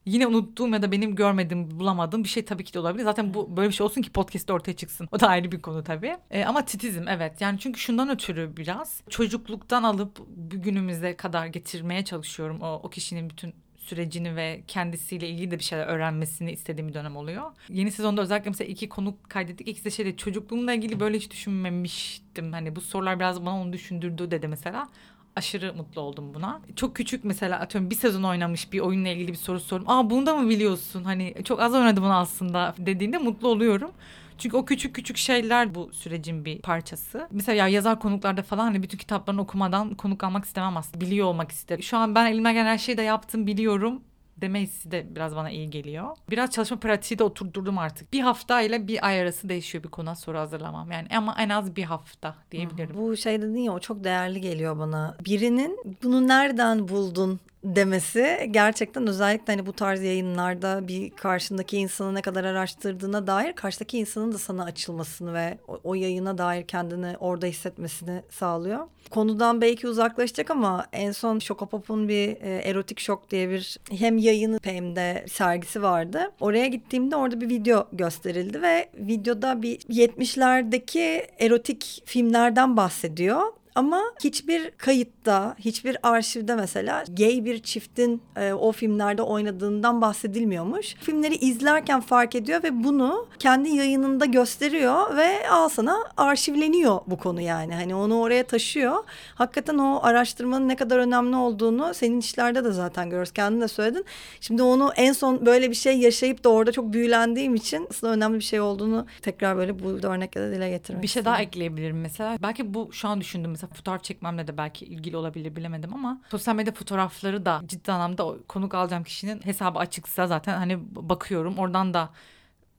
yine 0.07 0.27
unuttuğum 0.27 0.69
ya 0.69 0.83
da 0.83 0.93
benim 0.93 1.15
görmediğim, 1.15 1.81
bulamadığım 1.81 2.25
bir 2.25 2.29
şey 2.29 2.45
tabii 2.45 2.65
ki 2.65 2.75
de 2.75 2.79
olabilir. 2.81 3.05
Zaten 3.05 3.35
bu 3.35 3.57
böyle 3.57 3.69
bir 3.69 3.75
şey 3.75 3.85
olsun 3.85 4.03
ki 4.03 4.13
podcast'te 4.13 4.53
ortaya 4.53 4.77
çıksın. 4.77 5.09
O 5.13 5.21
da 5.21 5.29
ayrı 5.29 5.53
bir 5.53 5.63
konu 5.63 5.85
tabii. 5.85 6.17
E, 6.31 6.45
ama 6.45 6.65
titizim 6.65 7.09
evet. 7.09 7.41
Yani 7.41 7.59
çünkü 7.59 7.81
şundan 7.81 8.11
ötürü 8.11 8.57
biraz 8.57 9.03
çocukluktan 9.11 9.83
alıp 9.83 10.19
bugünümüze 10.37 11.17
kadar 11.17 11.47
getirmeye 11.47 12.05
çalışıyorum 12.05 12.61
o, 12.61 12.81
o 12.83 12.91
kişinin 12.91 13.31
bütün 13.31 13.55
sürecini 13.91 14.37
ve 14.37 14.63
kendisiyle 14.69 15.29
ilgili 15.29 15.51
de 15.51 15.59
bir 15.59 15.65
şeyler 15.65 15.87
öğrenmesini 15.87 16.53
istediğim 16.53 16.89
bir 16.89 16.95
dönem 16.95 17.17
oluyor. 17.17 17.53
Yeni 17.69 17.91
sezonda 17.91 18.23
özellikle 18.23 18.51
mesela 18.51 18.69
iki 18.69 18.89
konuk 18.89 19.31
kaydettik. 19.31 19.69
İkisi 19.69 19.85
de 19.85 19.91
şeyde 19.91 20.17
çocukluğumla 20.17 20.73
ilgili 20.73 21.01
böyle 21.01 21.17
hiç 21.17 21.31
düşünmemiştim. 21.31 22.53
Hani 22.53 22.77
bu 22.77 22.81
sorular 22.81 23.19
biraz 23.19 23.47
bana 23.47 23.61
onu 23.61 23.73
düşündürdü 23.73 24.31
dedi 24.31 24.49
mesela 24.49 24.89
aşırı 25.37 25.75
mutlu 25.75 26.01
oldum 26.01 26.35
buna. 26.35 26.61
Çok 26.77 26.97
küçük 26.97 27.25
mesela 27.25 27.61
atıyorum 27.61 27.91
bir 27.91 27.95
sezon 27.95 28.23
oynamış 28.23 28.73
bir 28.73 28.81
oyunla 28.81 29.09
ilgili 29.09 29.29
bir 29.33 29.37
soru 29.37 29.61
sorum. 29.61 29.85
Aa 29.89 30.11
bunu 30.11 30.27
da 30.27 30.37
mı 30.37 30.49
biliyorsun? 30.49 31.05
Hani 31.05 31.35
çok 31.45 31.61
az 31.61 31.75
oynadım 31.75 32.05
bunu 32.05 32.15
aslında 32.15 32.75
dediğinde 32.79 33.19
mutlu 33.19 33.49
oluyorum. 33.49 33.91
Çünkü 34.39 34.57
o 34.57 34.65
küçük 34.65 34.95
küçük 34.95 35.17
şeyler 35.17 35.75
bu 35.75 35.91
sürecin 35.93 36.45
bir 36.45 36.59
parçası. 36.59 37.29
Mesela 37.31 37.57
ya 37.57 37.69
yazar 37.69 38.01
konuklarda 38.01 38.43
falan 38.43 38.65
hani 38.65 38.83
bütün 38.83 38.99
kitaplarını 38.99 39.41
okumadan 39.41 39.95
konuk 39.95 40.25
almak 40.25 40.45
istemem 40.45 40.77
aslında. 40.77 41.01
Biliyor 41.01 41.27
olmak 41.27 41.53
isterim. 41.53 41.83
Şu 41.83 41.97
an 41.97 42.15
ben 42.15 42.27
elimden 42.27 42.55
gelen 42.55 42.67
her 42.67 42.79
şeyi 42.79 42.99
de 42.99 43.03
yaptım 43.03 43.47
biliyorum 43.47 44.03
deme 44.43 44.61
hissi 44.61 44.91
de 44.91 45.07
biraz 45.15 45.37
bana 45.37 45.51
iyi 45.51 45.71
geliyor. 45.71 46.17
Biraz 46.31 46.51
çalışma 46.51 46.81
pratiği 46.81 47.19
de 47.19 47.25
oturdurdum 47.25 47.79
artık. 47.79 48.13
Bir 48.13 48.21
hafta 48.21 48.63
ile 48.63 48.89
bir 48.89 49.07
ay 49.07 49.21
arası 49.21 49.49
değişiyor 49.49 49.85
bir 49.85 49.89
konu 49.89 50.17
soru 50.17 50.39
hazırlamam. 50.39 50.91
Yani 50.91 51.09
ama 51.17 51.37
en 51.39 51.49
az 51.49 51.77
bir 51.77 51.85
hafta 51.85 52.35
diyebilirim. 52.51 52.97
Bu 52.97 53.17
şey 53.17 53.43
dedin 53.43 53.57
ya 53.57 53.73
o 53.73 53.79
çok 53.79 54.05
değerli 54.05 54.41
geliyor 54.41 54.79
bana. 54.79 55.17
Birinin 55.25 55.79
bunu 56.03 56.29
nereden 56.29 56.89
buldun 56.89 57.41
demesi 57.65 58.49
gerçekten 58.51 59.07
özellikle 59.07 59.53
hani 59.53 59.67
bu 59.67 59.73
tarz 59.73 60.03
yayınlarda 60.03 60.89
bir 60.89 61.11
karşındaki 61.11 61.79
insanı 61.79 62.15
ne 62.15 62.23
kadar 62.23 62.45
araştırdığına 62.45 63.27
dair 63.27 63.53
karşıdaki 63.53 63.99
insanın 63.99 64.33
da 64.33 64.39
sana 64.39 64.65
açılmasını 64.65 65.35
ve 65.35 65.59
o, 65.69 65.81
o 65.85 65.95
yayına 65.95 66.39
dair 66.39 66.67
kendini 66.67 67.17
orada 67.21 67.47
hissetmesini 67.47 68.23
sağlıyor. 68.31 68.87
Konudan 69.11 69.61
belki 69.61 69.89
uzaklaşacak 69.89 70.51
ama 70.51 70.87
en 70.93 71.13
son 71.13 71.39
Şokopop'un 71.39 72.09
bir 72.09 72.29
e, 72.29 72.61
erotik 72.65 73.01
şok 73.01 73.31
diye 73.31 73.51
bir 73.51 73.79
hem 73.91 74.19
yayını 74.19 74.59
hem 74.63 74.97
de 74.97 75.25
sergisi 75.29 75.83
vardı. 75.83 76.33
Oraya 76.41 76.67
gittiğimde 76.67 77.17
orada 77.17 77.41
bir 77.41 77.49
video 77.49 77.89
gösterildi 77.93 78.63
ve 78.63 78.89
videoda 78.95 79.63
bir 79.63 79.79
70'lerdeki 79.79 81.27
erotik 81.39 82.03
filmlerden 82.05 82.77
bahsediyor 82.77 83.43
ama 83.75 84.03
hiçbir 84.25 84.71
kayıtta, 84.71 85.57
hiçbir 85.59 85.97
arşivde 86.03 86.55
mesela 86.55 87.05
gay 87.19 87.45
bir 87.45 87.63
çiftin 87.63 88.23
e, 88.37 88.53
o 88.53 88.73
filmlerde 88.73 89.23
oynadığından 89.23 90.01
bahsedilmiyormuş. 90.01 90.95
Filmleri 90.95 91.35
izlerken 91.35 92.01
fark 92.01 92.35
ediyor 92.35 92.63
ve 92.63 92.85
bunu 92.85 93.27
kendi 93.39 93.69
yayınında 93.69 94.25
gösteriyor 94.25 95.17
ve 95.17 95.51
al 95.51 95.69
sana 95.69 95.97
arşivleniyor 96.17 97.01
bu 97.07 97.17
konu 97.19 97.41
yani. 97.41 97.75
Hani 97.75 97.95
onu 97.95 98.21
oraya 98.21 98.45
taşıyor. 98.47 99.05
Hakikaten 99.35 99.79
o 99.79 100.01
araştırmanın 100.03 100.69
ne 100.69 100.77
kadar 100.77 100.99
önemli 100.99 101.37
olduğunu 101.37 101.95
senin 101.95 102.21
işlerde 102.21 102.65
de 102.65 102.73
zaten 102.73 103.05
görüyoruz. 103.05 103.33
Kendin 103.33 103.61
de 103.61 103.69
söyledin. 103.69 104.05
Şimdi 104.41 104.63
onu 104.63 104.93
en 104.97 105.13
son 105.13 105.47
böyle 105.47 105.71
bir 105.71 105.75
şey 105.75 105.99
yaşayıp 105.99 106.45
da 106.45 106.49
orada 106.49 106.73
çok 106.73 106.93
büyülendiğim 106.93 107.55
için 107.55 107.87
aslında 107.91 108.13
önemli 108.13 108.39
bir 108.39 108.45
şey 108.45 108.61
olduğunu 108.61 109.07
tekrar 109.23 109.57
böyle 109.57 109.79
bu 109.79 110.07
örnekle 110.09 110.41
de 110.41 110.57
dile 110.57 110.71
getirmek 110.71 111.03
Bir 111.03 111.09
şey 111.09 111.25
daha 111.25 111.43
ekleyebilirim 111.43 112.01
mesela. 112.01 112.37
Belki 112.43 112.75
bu 112.75 112.93
şu 112.93 113.09
an 113.09 113.21
düşündüm 113.21 113.57
mesela 113.61 113.77
fotoğraf 113.77 114.05
çekmemle 114.05 114.47
de 114.47 114.59
belki 114.59 114.85
ilgili 114.87 115.17
olabilir 115.17 115.57
bilemedim 115.57 115.95
ama 115.95 116.21
sosyal 116.31 116.55
medya 116.55 116.75
fotoğrafları 116.75 117.47
da 117.47 117.61
ciddi 117.67 117.93
anlamda 117.93 118.35
konuk 118.49 118.75
alacağım 118.75 119.05
kişinin 119.05 119.41
hesabı 119.41 119.79
açıksa 119.79 120.27
zaten 120.27 120.59
hani 120.59 120.79
bakıyorum 120.91 121.59
oradan 121.59 121.95
da 121.95 122.11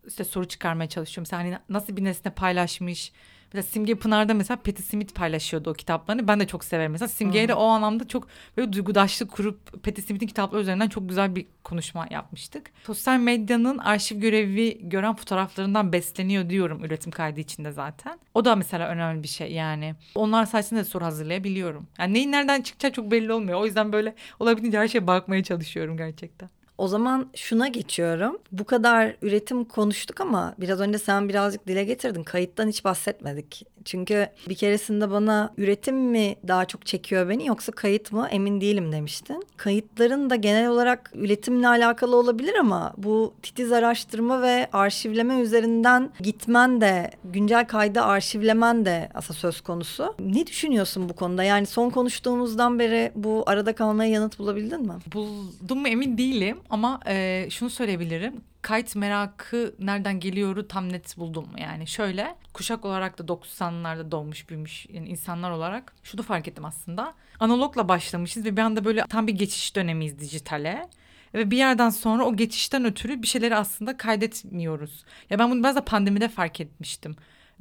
işte 0.07 0.23
soru 0.23 0.47
çıkarmaya 0.47 0.89
çalışıyorum. 0.89 1.27
Mesela 1.31 1.43
hani 1.43 1.59
nasıl 1.69 1.97
bir 1.97 2.03
nesne 2.03 2.31
paylaşmış 2.31 3.11
Mesela 3.53 3.71
Simge 3.71 3.95
Pınar'da 3.95 4.33
mesela 4.33 4.57
Patti 4.57 4.83
Smith 4.83 5.13
paylaşıyordu 5.13 5.69
o 5.69 5.73
kitaplarını. 5.73 6.27
Ben 6.27 6.39
de 6.39 6.47
çok 6.47 6.63
severim. 6.63 6.91
Mesela 6.91 7.07
Simge 7.07 7.43
ile 7.43 7.53
o 7.53 7.63
anlamda 7.63 8.07
çok 8.07 8.27
böyle 8.57 8.73
duygudaşlık 8.73 9.31
kurup 9.31 9.83
Patti 9.83 10.01
Smith'in 10.01 10.27
kitapları 10.27 10.61
üzerinden 10.61 10.87
çok 10.89 11.09
güzel 11.09 11.35
bir 11.35 11.45
konuşma 11.63 12.07
yapmıştık. 12.11 12.71
Sosyal 12.83 13.19
medyanın 13.19 13.77
arşiv 13.77 14.19
görevi 14.19 14.89
gören 14.89 15.15
fotoğraflarından 15.15 15.93
besleniyor 15.93 16.49
diyorum 16.49 16.83
üretim 16.85 17.11
kaydı 17.11 17.39
içinde 17.39 17.71
zaten. 17.71 18.19
O 18.33 18.45
da 18.45 18.55
mesela 18.55 18.87
önemli 18.87 19.23
bir 19.23 19.27
şey 19.27 19.51
yani. 19.51 19.95
Onlar 20.15 20.45
sayesinde 20.45 20.79
de 20.79 20.83
soru 20.83 21.05
hazırlayabiliyorum. 21.05 21.87
Yani 21.99 22.13
neyin 22.13 22.31
nereden 22.31 22.61
çıkacağı 22.61 22.91
çok 22.91 23.11
belli 23.11 23.33
olmuyor. 23.33 23.59
O 23.59 23.65
yüzden 23.65 23.93
böyle 23.93 24.15
olabildiğince 24.39 24.79
her 24.79 24.87
şeye 24.87 25.07
bakmaya 25.07 25.43
çalışıyorum 25.43 25.97
gerçekten. 25.97 26.49
O 26.81 26.87
zaman 26.87 27.29
şuna 27.35 27.67
geçiyorum. 27.67 28.37
Bu 28.51 28.63
kadar 28.65 29.15
üretim 29.21 29.65
konuştuk 29.65 30.21
ama 30.21 30.55
biraz 30.57 30.79
önce 30.79 30.97
sen 30.97 31.29
birazcık 31.29 31.67
dile 31.67 31.83
getirdin. 31.83 32.23
Kayıttan 32.23 32.67
hiç 32.67 32.83
bahsetmedik. 32.83 33.63
Çünkü 33.85 34.27
bir 34.49 34.55
keresinde 34.55 35.11
bana 35.11 35.53
üretim 35.57 35.97
mi 35.97 36.35
daha 36.47 36.65
çok 36.65 36.85
çekiyor 36.85 37.29
beni 37.29 37.47
yoksa 37.47 37.71
kayıt 37.71 38.11
mı 38.11 38.27
emin 38.31 38.61
değilim 38.61 38.91
demiştin. 38.91 39.45
Kayıtların 39.57 40.29
da 40.29 40.35
genel 40.35 40.69
olarak 40.69 41.11
üretimle 41.15 41.67
alakalı 41.67 42.15
olabilir 42.15 42.55
ama 42.59 42.93
bu 42.97 43.33
titiz 43.41 43.71
araştırma 43.71 44.41
ve 44.41 44.69
arşivleme 44.73 45.39
üzerinden 45.39 46.11
gitmen 46.19 46.81
de 46.81 47.11
güncel 47.23 47.67
kaydı 47.67 48.01
arşivlemen 48.01 48.85
de 48.85 49.09
aslında 49.13 49.39
söz 49.39 49.61
konusu. 49.61 50.15
Ne 50.19 50.47
düşünüyorsun 50.47 51.09
bu 51.09 51.13
konuda? 51.13 51.43
Yani 51.43 51.65
son 51.65 51.89
konuştuğumuzdan 51.89 52.79
beri 52.79 53.11
bu 53.15 53.43
arada 53.47 53.75
kalmaya 53.75 54.11
yanıt 54.11 54.39
bulabildin 54.39 54.81
mi? 54.81 54.93
Buldum 55.13 55.79
mu 55.79 55.87
emin 55.87 56.17
değilim 56.17 56.57
ama 56.69 56.99
e, 57.07 57.47
şunu 57.49 57.69
söyleyebilirim 57.69 58.33
kayıt 58.61 58.95
merakı 58.95 59.75
nereden 59.79 60.19
geliyoru 60.19 60.67
tam 60.67 60.93
net 60.93 61.17
buldum. 61.17 61.47
Yani 61.57 61.87
şöyle 61.87 62.35
kuşak 62.53 62.85
olarak 62.85 63.19
da 63.19 63.23
90'larda 63.23 64.11
doğmuş 64.11 64.49
büyümüş 64.49 64.85
yani 64.89 65.09
insanlar 65.09 65.51
olarak 65.51 65.93
şunu 66.03 66.23
fark 66.23 66.47
ettim 66.47 66.65
aslında. 66.65 67.13
Analogla 67.39 67.87
başlamışız 67.87 68.45
ve 68.45 68.57
bir 68.57 68.61
anda 68.61 68.85
böyle 68.85 69.05
tam 69.09 69.27
bir 69.27 69.33
geçiş 69.33 69.75
dönemiyiz 69.75 70.19
dijitale. 70.19 70.89
Ve 71.33 71.51
bir 71.51 71.57
yerden 71.57 71.89
sonra 71.89 72.25
o 72.25 72.35
geçişten 72.35 72.85
ötürü 72.85 73.21
bir 73.21 73.27
şeyleri 73.27 73.55
aslında 73.55 73.97
kaydetmiyoruz. 73.97 75.03
Ya 75.29 75.39
ben 75.39 75.51
bunu 75.51 75.59
biraz 75.59 75.75
da 75.75 75.85
pandemide 75.85 76.27
fark 76.29 76.61
etmiştim 76.61 77.15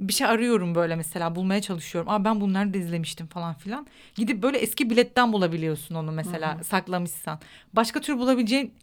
bir 0.09 0.13
şey 0.13 0.27
arıyorum 0.27 0.75
böyle 0.75 0.97
mesela 0.97 1.35
bulmaya 1.37 1.63
çalışıyorum. 1.63 2.11
Aa 2.11 2.25
ben 2.25 2.41
bunları 2.41 2.75
da 2.75 2.79
izlemiştim 2.79 3.27
falan 3.27 3.55
filan. 3.55 3.87
Gidip 4.15 4.43
böyle 4.43 4.59
eski 4.59 4.91
biletten 4.91 5.33
bulabiliyorsun 5.33 5.95
onu 5.95 6.13
mesela 6.13 6.55
Hı-hı. 6.55 6.65
saklamışsan. 6.65 7.41
Başka 7.73 8.01
tür 8.01 8.19
bulabileceğin 8.19 8.75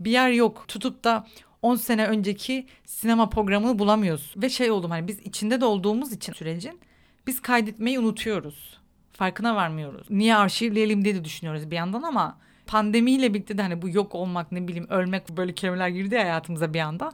bir 0.00 0.10
yer 0.10 0.30
yok. 0.30 0.64
Tutup 0.68 1.04
da 1.04 1.26
10 1.64 1.76
sene 1.76 2.06
önceki 2.06 2.66
sinema 2.84 3.28
programını 3.28 3.78
bulamıyoruz. 3.78 4.34
Ve 4.36 4.48
şey 4.48 4.70
oldum 4.70 4.90
hani 4.90 5.08
biz 5.08 5.20
içinde 5.20 5.60
de 5.60 5.64
olduğumuz 5.64 6.12
için 6.12 6.32
sürecin 6.32 6.80
biz 7.26 7.42
kaydetmeyi 7.42 7.98
unutuyoruz. 7.98 8.80
Farkına 9.12 9.56
varmıyoruz. 9.56 10.06
Niye 10.10 10.36
arşivleyelim 10.36 11.04
diye 11.04 11.14
de 11.14 11.24
düşünüyoruz 11.24 11.70
bir 11.70 11.76
yandan 11.76 12.02
ama 12.02 12.38
pandemiyle 12.66 13.34
birlikte 13.34 13.58
de 13.58 13.62
hani 13.62 13.82
bu 13.82 13.88
yok 13.88 14.14
olmak 14.14 14.52
ne 14.52 14.68
bileyim 14.68 14.86
ölmek 14.90 15.28
böyle 15.28 15.54
kelimeler 15.54 15.88
girdi 15.88 16.16
hayatımıza 16.16 16.74
bir 16.74 16.80
anda. 16.80 17.12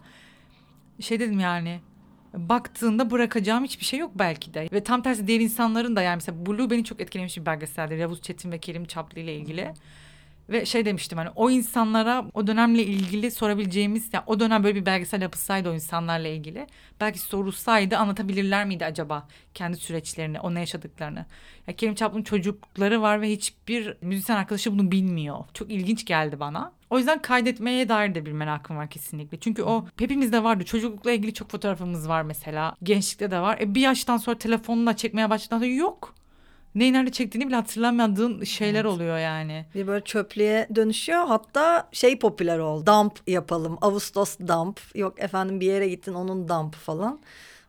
Şey 1.00 1.20
dedim 1.20 1.40
yani 1.40 1.80
baktığında 2.34 3.10
bırakacağım 3.10 3.64
hiçbir 3.64 3.84
şey 3.84 3.98
yok 3.98 4.10
belki 4.14 4.54
de. 4.54 4.68
Ve 4.72 4.84
tam 4.84 5.02
tersi 5.02 5.26
diğer 5.26 5.40
insanların 5.40 5.96
da 5.96 6.02
yani 6.02 6.16
mesela 6.16 6.46
Blue 6.46 6.70
beni 6.70 6.84
çok 6.84 7.00
etkilemiş 7.00 7.36
bir 7.36 7.46
belgeseldir. 7.46 7.96
Yavuz 7.96 8.22
Çetin 8.22 8.52
ve 8.52 8.58
Kerim 8.58 8.84
Çaplı 8.84 9.20
ile 9.20 9.36
ilgili. 9.36 9.74
Ve 10.50 10.66
şey 10.66 10.84
demiştim 10.84 11.18
hani 11.18 11.30
o 11.36 11.50
insanlara 11.50 12.24
o 12.34 12.46
dönemle 12.46 12.82
ilgili 12.82 13.30
sorabileceğimiz 13.30 14.10
yani 14.12 14.24
o 14.26 14.40
dönem 14.40 14.64
böyle 14.64 14.74
bir 14.74 14.86
belgesel 14.86 15.22
yapılsaydı 15.22 15.70
o 15.70 15.74
insanlarla 15.74 16.28
ilgili 16.28 16.66
belki 17.00 17.18
sorulsaydı 17.18 17.96
anlatabilirler 17.96 18.66
miydi 18.66 18.84
acaba 18.84 19.28
kendi 19.54 19.76
süreçlerini, 19.76 20.40
o 20.40 20.54
ne 20.54 20.60
yaşadıklarını. 20.60 21.26
Ya 21.66 21.76
Kerim 21.76 21.94
Çaplı'nın 21.94 22.22
çocukları 22.22 23.02
var 23.02 23.20
ve 23.20 23.30
hiçbir 23.30 23.96
müzisyen 24.02 24.36
arkadaşı 24.36 24.72
bunu 24.72 24.90
bilmiyor. 24.90 25.38
Çok 25.54 25.70
ilginç 25.70 26.04
geldi 26.04 26.40
bana. 26.40 26.72
O 26.90 26.98
yüzden 26.98 27.22
kaydetmeye 27.22 27.88
dair 27.88 28.14
de 28.14 28.26
bir 28.26 28.32
merakım 28.32 28.76
var 28.76 28.90
kesinlikle. 28.90 29.40
Çünkü 29.40 29.62
o 29.62 29.86
hepimizde 29.98 30.44
vardı. 30.44 30.64
Çocuklukla 30.64 31.12
ilgili 31.12 31.34
çok 31.34 31.50
fotoğrafımız 31.50 32.08
var 32.08 32.22
mesela. 32.22 32.76
Gençlikte 32.82 33.30
de 33.30 33.40
var. 33.40 33.58
E 33.60 33.74
bir 33.74 33.80
yaştan 33.80 34.16
sonra 34.16 34.38
telefonla 34.38 34.96
çekmeye 34.96 35.30
başladığında 35.30 35.64
sonra 35.64 35.72
yok 35.74 36.14
neyi 36.74 36.92
nerede 36.92 37.10
çektiğini 37.10 37.46
bile 37.46 37.56
hatırlamadığın 37.56 38.44
şeyler 38.44 38.84
evet. 38.84 38.92
oluyor 38.92 39.18
yani. 39.18 39.66
Bir 39.74 39.86
böyle 39.86 40.04
çöplüğe 40.04 40.68
dönüşüyor. 40.74 41.26
Hatta 41.26 41.88
şey 41.92 42.18
popüler 42.18 42.58
oldu. 42.58 42.86
Dump 42.86 43.20
yapalım. 43.26 43.78
Ağustos 43.80 44.38
dump. 44.38 44.80
Yok 44.94 45.20
efendim 45.20 45.60
bir 45.60 45.66
yere 45.66 45.88
gittin 45.88 46.14
onun 46.14 46.48
dump 46.48 46.74
falan. 46.74 47.20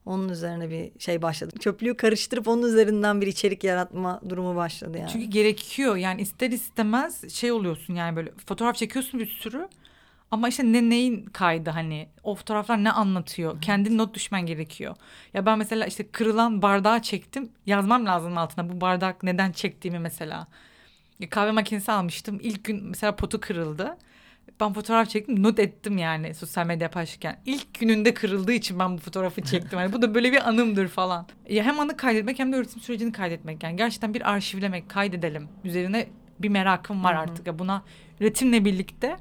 Onun 0.06 0.30
üzerine 0.30 0.70
bir 0.70 0.92
şey 1.00 1.22
başladı. 1.22 1.60
Çöplüğü 1.60 1.98
karıştırıp 1.98 2.48
onun 2.48 2.68
üzerinden 2.68 3.22
bir 3.22 3.28
içerik 3.28 3.64
yaratma 3.64 4.22
durumu 4.30 4.56
başladı 4.56 4.98
yani. 4.98 5.10
Çünkü 5.12 5.26
gerekiyor 5.26 5.96
yani 5.96 6.22
ister 6.22 6.50
istemez 6.50 7.34
şey 7.34 7.52
oluyorsun 7.52 7.96
yani 7.96 8.16
böyle 8.16 8.32
fotoğraf 8.46 8.76
çekiyorsun 8.76 9.20
bir 9.20 9.28
sürü. 9.28 9.68
Ama 10.32 10.50
işte 10.50 10.64
ne 10.64 10.90
neyin 10.90 11.26
kaydı 11.26 11.70
hani 11.70 12.10
o 12.24 12.36
fotoğraflar 12.36 12.84
ne 12.84 12.92
anlatıyor? 12.92 13.52
Evet. 13.54 13.64
Kendin 13.64 13.98
not 13.98 14.14
düşmen 14.14 14.46
gerekiyor. 14.46 14.96
Ya 15.34 15.46
ben 15.46 15.58
mesela 15.58 15.86
işte 15.86 16.08
kırılan 16.12 16.62
bardağı 16.62 17.02
çektim. 17.02 17.52
Yazmam 17.66 18.06
lazım 18.06 18.38
altına 18.38 18.70
bu 18.70 18.82
bardak 18.82 19.24
neden 19.24 19.52
çektiğimi 19.52 20.00
mesela. 20.00 20.48
Ya 21.20 21.30
kahve 21.30 21.52
makinesi 21.52 21.92
almıştım. 21.92 22.40
İlk 22.42 22.64
gün 22.64 22.84
mesela 22.84 23.16
potu 23.16 23.40
kırıldı. 23.40 23.98
Ben 24.60 24.74
fotoğraf 24.74 25.10
çektim 25.10 25.44
not 25.44 25.60
ettim 25.60 25.98
yani 25.98 26.34
sosyal 26.34 26.66
medya 26.66 26.90
paylaşırken. 26.90 27.42
İlk 27.46 27.80
gününde 27.80 28.14
kırıldığı 28.14 28.52
için 28.52 28.80
ben 28.80 28.94
bu 28.94 28.98
fotoğrafı 28.98 29.42
çektim. 29.46 29.80
Yani 29.80 29.94
bu 29.94 30.02
da 30.02 30.16
böyle 30.16 30.32
bir 30.32 30.50
anımdır 30.50 30.88
falan. 30.88 31.28
Ya 31.50 31.64
hem 31.64 31.80
anı 31.80 31.98
kaydetmek 31.98 32.40
hem 32.40 32.54
de 32.54 32.58
üretim 32.58 32.82
sürecini 32.82 33.12
kaydetmek. 33.12 33.64
Yani 33.64 33.76
gerçekten 33.76 34.14
bir 34.14 34.32
arşivlemek, 34.32 34.90
kaydedelim. 34.90 35.50
Üzerine 35.64 36.08
bir 36.40 36.50
merakım 36.50 37.04
var 37.04 37.14
artık. 37.14 37.48
Ya 37.48 37.60
buna 37.60 37.84
üretimle 38.20 38.66
birlikte 38.66 39.18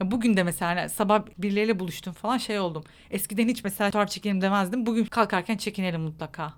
Bugün 0.00 0.36
de 0.36 0.42
mesela 0.42 0.88
sabah 0.88 1.22
birileriyle 1.38 1.78
buluştum 1.78 2.12
falan 2.12 2.38
şey 2.38 2.58
oldum. 2.60 2.84
Eskiden 3.10 3.48
hiç 3.48 3.64
mesela 3.64 3.88
fotoğraf 3.90 4.08
çekelim 4.10 4.40
demezdim. 4.40 4.86
Bugün 4.86 5.04
kalkarken 5.04 5.56
çekinelim 5.56 6.00
mutlaka. 6.00 6.54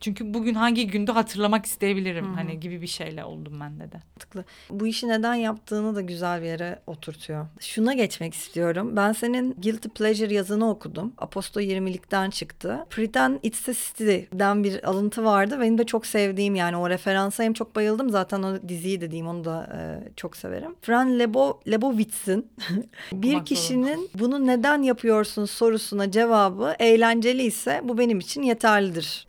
Çünkü 0.00 0.34
bugün 0.34 0.54
hangi 0.54 0.86
günde 0.86 1.12
hatırlamak 1.12 1.66
isteyebilirim 1.66 2.26
Hı 2.26 2.30
hı. 2.30 2.34
hani 2.34 2.60
gibi 2.60 2.82
bir 2.82 2.86
şeyle 2.86 3.24
oldum 3.24 3.60
bende 3.60 3.92
de. 3.92 4.00
mantıklı. 4.20 4.44
Bu 4.70 4.86
işi 4.86 5.08
neden 5.08 5.34
yaptığını 5.34 5.94
da 5.94 6.00
güzel 6.00 6.42
bir 6.42 6.46
yere 6.46 6.78
oturtuyor. 6.86 7.46
Şuna 7.60 7.94
geçmek 7.94 8.34
istiyorum. 8.34 8.96
Ben 8.96 9.12
senin 9.12 9.54
Guilty 9.62 9.88
Pleasure 9.88 10.34
yazını 10.34 10.70
okudum. 10.70 11.12
Aposto 11.18 11.60
20'likten 11.60 12.30
çıktı. 12.30 12.86
Pretend 12.90 13.38
It's 13.42 13.68
a 13.68 13.72
City'den 13.72 14.64
bir 14.64 14.88
alıntı 14.88 15.24
vardı. 15.24 15.60
Benim 15.60 15.78
de 15.78 15.84
çok 15.84 16.06
sevdiğim 16.06 16.54
yani 16.54 16.76
o 16.76 16.88
referansa 16.88 17.44
hem 17.44 17.52
çok 17.52 17.76
bayıldım. 17.76 18.10
Zaten 18.10 18.42
o 18.42 18.68
diziyi 18.68 19.00
dediğim 19.00 19.26
onu 19.26 19.44
da 19.44 19.68
e, 19.74 20.12
çok 20.16 20.36
severim. 20.36 20.74
Fran 20.82 21.18
Lebo, 21.18 21.60
Lebowitz'in 21.70 22.50
bir 23.12 23.44
kişinin 23.44 24.10
bunu 24.14 24.46
neden 24.46 24.82
yapıyorsun 24.82 25.44
sorusuna 25.44 26.10
cevabı 26.10 26.74
eğlenceli 26.78 27.42
ise 27.42 27.80
bu 27.84 27.98
benim 27.98 28.18
için 28.18 28.42
yeterlidir. 28.42 29.24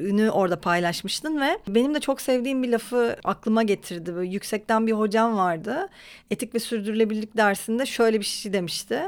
Sözünü 0.00 0.30
orada 0.30 0.60
paylaşmıştın 0.60 1.40
ve 1.40 1.58
benim 1.68 1.94
de 1.94 2.00
çok 2.00 2.20
sevdiğim 2.20 2.62
bir 2.62 2.68
lafı 2.68 3.16
aklıma 3.24 3.62
getirdi. 3.62 4.14
Böyle 4.14 4.30
yüksekten 4.30 4.86
bir 4.86 4.92
hocam 4.92 5.36
vardı. 5.36 5.88
Etik 6.30 6.54
ve 6.54 6.58
sürdürülebilirlik 6.58 7.36
dersinde 7.36 7.86
şöyle 7.86 8.20
bir 8.20 8.24
şey 8.24 8.52
demişti. 8.52 9.00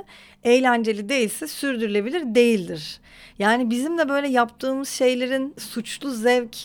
Eğlenceli 0.45 1.09
değilse 1.09 1.47
sürdürülebilir 1.47 2.35
değildir. 2.35 3.01
Yani 3.39 3.71
bizim 3.71 3.99
de 3.99 4.09
böyle 4.09 4.29
yaptığımız 4.29 4.89
şeylerin 4.89 5.55
suçlu 5.59 6.11
zevk 6.11 6.57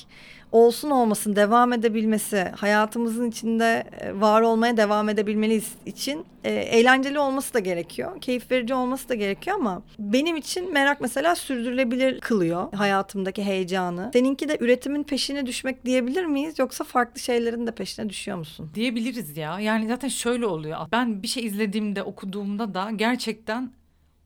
olsun 0.51 0.89
olmasın 0.89 1.35
devam 1.35 1.73
edebilmesi, 1.73 2.51
hayatımızın 2.55 3.29
içinde 3.29 3.83
e, 3.99 4.21
var 4.21 4.41
olmaya 4.41 4.77
devam 4.77 5.09
edebilmeliyiz 5.09 5.71
için 5.85 6.25
e, 6.43 6.53
eğlenceli 6.53 7.19
olması 7.19 7.53
da 7.53 7.59
gerekiyor. 7.59 8.21
Keyif 8.21 8.51
verici 8.51 8.73
olması 8.73 9.09
da 9.09 9.15
gerekiyor 9.15 9.55
ama 9.59 9.81
benim 9.99 10.35
için 10.35 10.73
merak 10.73 11.01
mesela 11.01 11.35
sürdürülebilir 11.35 12.19
kılıyor 12.19 12.73
hayatımdaki 12.73 13.43
heyecanı. 13.43 14.09
Seninki 14.13 14.49
de 14.49 14.57
üretimin 14.59 15.03
peşine 15.03 15.45
düşmek 15.45 15.85
diyebilir 15.85 16.25
miyiz 16.25 16.59
yoksa 16.59 16.83
farklı 16.83 17.19
şeylerin 17.19 17.67
de 17.67 17.71
peşine 17.71 18.09
düşüyor 18.09 18.37
musun? 18.37 18.71
Diyebiliriz 18.75 19.37
ya. 19.37 19.59
Yani 19.59 19.87
zaten 19.87 20.07
şöyle 20.07 20.45
oluyor. 20.45 20.77
Ben 20.91 21.23
bir 21.23 21.27
şey 21.27 21.45
izlediğimde, 21.45 22.03
okuduğumda 22.03 22.73
da 22.73 22.91
gerçekten 22.95 23.71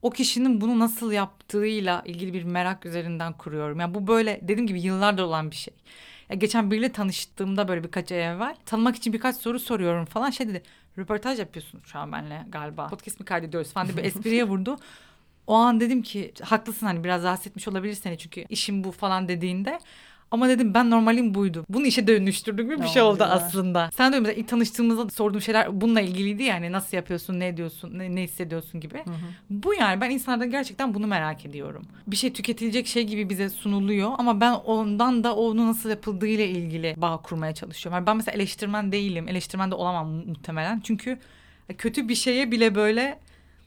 o 0.02 0.10
kişinin 0.10 0.60
bunu 0.60 0.78
nasıl 0.78 1.12
yaptığıyla 1.12 2.02
ilgili 2.06 2.34
bir 2.34 2.42
merak 2.42 2.86
üzerinden 2.86 3.32
kuruyorum. 3.32 3.80
Yani 3.80 3.94
bu 3.94 4.06
böyle 4.06 4.40
dediğim 4.42 4.66
gibi 4.66 4.80
yıllardır 4.80 5.22
olan 5.22 5.50
bir 5.50 5.56
şey. 5.56 5.74
Ya 6.32 6.36
geçen 6.36 6.70
biriyle 6.70 6.92
tanıştığımda 6.92 7.68
böyle 7.68 7.84
birkaç 7.84 8.12
ay 8.12 8.24
evvel 8.26 8.56
tanımak 8.66 8.96
için 8.96 9.12
birkaç 9.12 9.36
soru 9.36 9.60
soruyorum 9.60 10.04
falan 10.04 10.30
şey 10.30 10.48
dedi. 10.48 10.62
Röportaj 10.98 11.38
yapıyorsun 11.38 11.80
şu 11.84 11.98
an 11.98 12.12
benimle 12.12 12.44
galiba. 12.48 12.86
Podcast 12.86 13.20
mi 13.20 13.26
kaydediyoruz 13.26 13.72
falan 13.72 13.88
diye 13.88 13.96
bir 13.96 14.04
espriye 14.04 14.44
vurdu. 14.44 14.76
O 15.46 15.54
an 15.54 15.80
dedim 15.80 16.02
ki 16.02 16.32
haklısın 16.42 16.86
hani 16.86 17.04
biraz 17.04 17.22
rahatsız 17.22 17.46
etmiş 17.46 17.68
olabilir 17.68 17.94
seni 17.94 18.18
çünkü 18.18 18.44
işim 18.48 18.84
bu 18.84 18.92
falan 18.92 19.28
dediğinde. 19.28 19.78
Ama 20.32 20.48
dedim 20.48 20.74
ben 20.74 20.90
normalim 20.90 21.34
buydu. 21.34 21.64
Bunu 21.68 21.86
işe 21.86 22.06
dönüştürdük 22.06 22.70
gibi 22.70 22.82
bir 22.82 22.88
şey 22.88 23.02
oldu 23.02 23.12
güzel. 23.14 23.32
aslında. 23.32 23.90
Sen 23.96 24.12
de 24.12 24.20
mesela 24.20 24.40
ilk 24.40 24.48
tanıştığımızda 24.48 25.10
sorduğum 25.10 25.40
şeyler 25.40 25.80
bununla 25.80 26.00
ilgiliydi 26.00 26.42
yani 26.42 26.72
nasıl 26.72 26.96
yapıyorsun, 26.96 27.40
ne 27.40 27.48
ediyorsun, 27.48 27.98
ne, 27.98 28.14
ne 28.14 28.22
hissediyorsun 28.22 28.80
gibi. 28.80 29.04
Bu 29.50 29.74
yani 29.74 30.00
ben 30.00 30.10
insanlardan 30.10 30.50
gerçekten 30.50 30.94
bunu 30.94 31.06
merak 31.06 31.46
ediyorum. 31.46 31.82
Bir 32.06 32.16
şey 32.16 32.32
tüketilecek 32.32 32.86
şey 32.86 33.04
gibi 33.04 33.30
bize 33.30 33.48
sunuluyor 33.50 34.10
ama 34.18 34.40
ben 34.40 34.52
ondan 34.52 35.24
da 35.24 35.36
onu 35.36 35.66
nasıl 35.66 35.90
yapıldığıyla 35.90 36.44
ilgili 36.44 36.94
bağ 36.96 37.16
kurmaya 37.16 37.54
çalışıyorum. 37.54 37.96
Yani 37.96 38.06
ben 38.06 38.16
mesela 38.16 38.34
eleştirmen 38.36 38.92
değilim. 38.92 39.28
Eleştirmen 39.28 39.70
de 39.70 39.74
olamam 39.74 40.08
mu- 40.08 40.22
muhtemelen. 40.26 40.80
Çünkü 40.80 41.18
kötü 41.78 42.08
bir 42.08 42.14
şeye 42.14 42.50
bile 42.50 42.74
böyle 42.74 43.18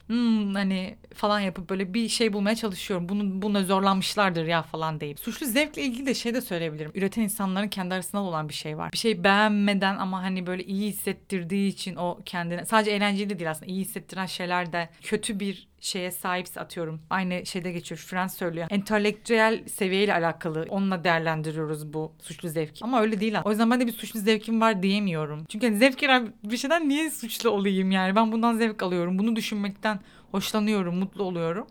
hmm, 0.08 0.54
hani 0.54 0.96
falan 1.14 1.40
yapıp 1.40 1.70
böyle 1.70 1.94
bir 1.94 2.10
şey 2.10 2.34
bulmaya 2.34 2.56
çalışıyorum. 2.56 3.10
Bunu 3.10 3.42
buna 3.42 3.64
zorlanmışlardır 3.64 4.46
ya 4.46 4.62
falan 4.62 5.00
deyip. 5.00 5.20
Suçlu 5.20 5.46
zevkle 5.46 5.82
ilgili 5.82 6.06
de 6.06 6.14
şey 6.14 6.34
de 6.34 6.42
söyleyebilirim. 6.42 6.92
Üreten 6.96 7.22
insanların 7.22 7.68
kendi 7.68 7.94
arasında 7.94 8.22
olan 8.22 8.50
bir 8.50 8.54
şey 8.54 8.78
var. 8.78 8.92
Bir 8.92 8.98
şey 8.98 9.24
beğenmeden 9.24 9.98
ama 9.98 10.24
hani 10.24 10.48
böyle 10.48 10.64
iyi 10.64 10.90
hissettirdiği 10.90 11.70
için 11.70 11.96
o 11.96 12.20
kendine 12.26 12.66
sadece 12.66 12.92
eğlenceli 12.92 13.30
de 13.30 13.40
değil 13.40 13.52
aslında 13.52 13.72
iyi 13.72 13.82
hissettiren 13.82 14.26
şeyler 14.26 14.74
de 14.74 14.90
kötü 15.02 15.40
bir 15.40 15.68
şeye 15.80 16.12
sahipse 16.12 16.60
atıyorum. 16.60 17.02
Aynı 17.10 17.46
şeyde 17.46 17.72
geçiyor. 17.72 18.00
Frans 18.00 18.38
söylüyor. 18.38 18.68
Entelektüel 18.70 19.68
seviyeyle 19.68 20.14
alakalı. 20.14 20.66
Onunla 20.70 21.04
değerlendiriyoruz 21.04 21.94
bu 21.94 22.12
suçlu 22.22 22.50
zevki. 22.50 22.86
Ama 22.86 23.02
öyle 23.02 23.20
değil. 23.20 23.36
O 23.44 23.50
yüzden 23.50 23.72
ben 23.72 23.80
de 23.80 23.88
bir 23.88 23.92
suçlu 23.92 24.20
zevkim 24.20 24.62
var 24.62 24.84
diyemiyorum. 24.84 25.46
Çünkü 25.50 25.68
hani 25.68 25.78
zevk 25.78 26.02
bir 26.44 26.58
şeyden 26.58 26.90
niye 26.90 27.10
suçlu 27.12 27.50
olayım 27.50 27.92
yani? 27.92 28.16
Ben 28.16 28.32
bundan 28.32 28.58
zevk 28.58 28.84
alıyorum. 28.84 29.20
Bunu 29.20 29.36
düşünmekten 29.36 30.00
hoşlanıyorum, 30.36 30.96
mutlu 30.96 31.24
oluyorum. 31.24 31.68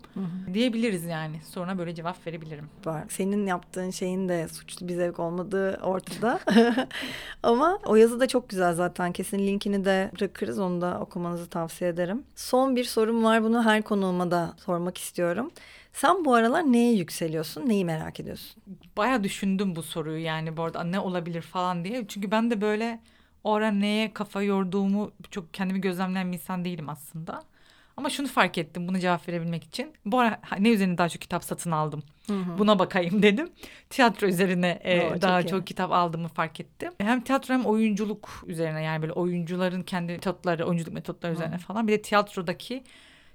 Diyebiliriz 0.55 1.05
yani. 1.05 1.41
Sonra 1.51 1.79
böyle 1.79 1.95
cevap 1.95 2.27
verebilirim. 2.27 2.69
var. 2.85 3.05
Senin 3.09 3.47
yaptığın 3.47 3.91
şeyin 3.91 4.29
de 4.29 4.49
suçlu 4.49 4.89
bir 4.89 4.95
zevk 4.95 5.19
olmadığı 5.19 5.77
ortada. 5.83 6.41
Ama 7.43 7.79
o 7.87 7.97
yazı 7.97 8.21
da 8.21 8.29
çok 8.29 8.49
güzel 8.49 8.75
zaten. 8.75 9.13
Kesin 9.13 9.39
linkini 9.39 9.85
de 9.85 10.11
bırakırız. 10.17 10.59
Onu 10.59 10.81
da 10.81 11.01
okumanızı 11.01 11.47
tavsiye 11.47 11.91
ederim. 11.91 12.23
Son 12.37 12.77
bir 12.77 12.85
sorum 12.85 13.25
var. 13.25 13.43
Bunu 13.43 13.65
her 13.65 13.83
konuğuma 13.83 14.31
da 14.31 14.55
sormak 14.57 14.99
istiyorum. 14.99 15.51
Sen 15.93 16.25
bu 16.25 16.35
aralar 16.35 16.63
neye 16.63 16.93
yükseliyorsun? 16.95 17.69
Neyi 17.69 17.85
merak 17.85 18.21
ediyorsun? 18.21 18.63
Baya 18.97 19.25
düşündüm 19.25 19.77
bu 19.77 19.83
soruyu 19.83 20.25
yani 20.25 20.57
bu 20.57 20.63
arada 20.63 20.85
ne 20.85 21.01
olabilir 21.01 21.43
falan 21.43 21.85
diye. 21.85 22.05
Çünkü 22.09 22.31
ben 22.31 22.51
de 22.51 22.61
böyle 22.61 23.01
o 23.45 23.55
ara 23.55 23.71
neye 23.71 24.13
kafa 24.13 24.43
yorduğumu 24.43 25.11
çok 25.31 25.55
kendimi 25.55 25.81
gözlemleyen 25.81 26.33
bir 26.33 26.37
insan 26.39 26.65
değilim 26.65 26.89
aslında. 26.89 27.43
Ama 27.97 28.11
şunu 28.11 28.27
fark 28.27 28.59
ettim 28.59 28.89
bunu 28.89 28.99
cevap 28.99 29.29
verebilmek 29.29 29.65
için. 29.65 29.93
Bu 30.05 30.21
ara 30.21 30.41
ne 30.59 30.69
üzerine 30.71 30.99
daha 30.99 31.09
çok 31.09 31.23
kitap 31.23 31.45
satın 31.45 31.71
aldım. 31.71 32.03
Buna 32.59 32.79
bakayım 32.79 33.23
dedim. 33.23 33.49
Tiyatro 33.91 34.27
üzerine 34.27 34.81
e, 34.85 35.01
çok 35.01 35.23
daha 35.23 35.41
iyi. 35.41 35.47
çok 35.47 35.67
kitap 35.67 35.93
aldığımı 35.93 36.29
fark 36.29 36.61
ettim. 36.61 36.93
Hem 36.99 37.21
tiyatro 37.21 37.55
hem 37.55 37.65
oyunculuk 37.65 38.45
üzerine 38.47 38.83
yani 38.83 39.03
böyle 39.03 39.13
oyuncuların 39.13 39.83
kendi 39.83 40.13
metotları, 40.13 40.67
oyunculuk 40.67 40.95
metotları 40.95 41.33
üzerine 41.33 41.59
falan. 41.59 41.89
Bir 41.89 41.93
de 41.93 42.03
tiyatrodaki 42.03 42.85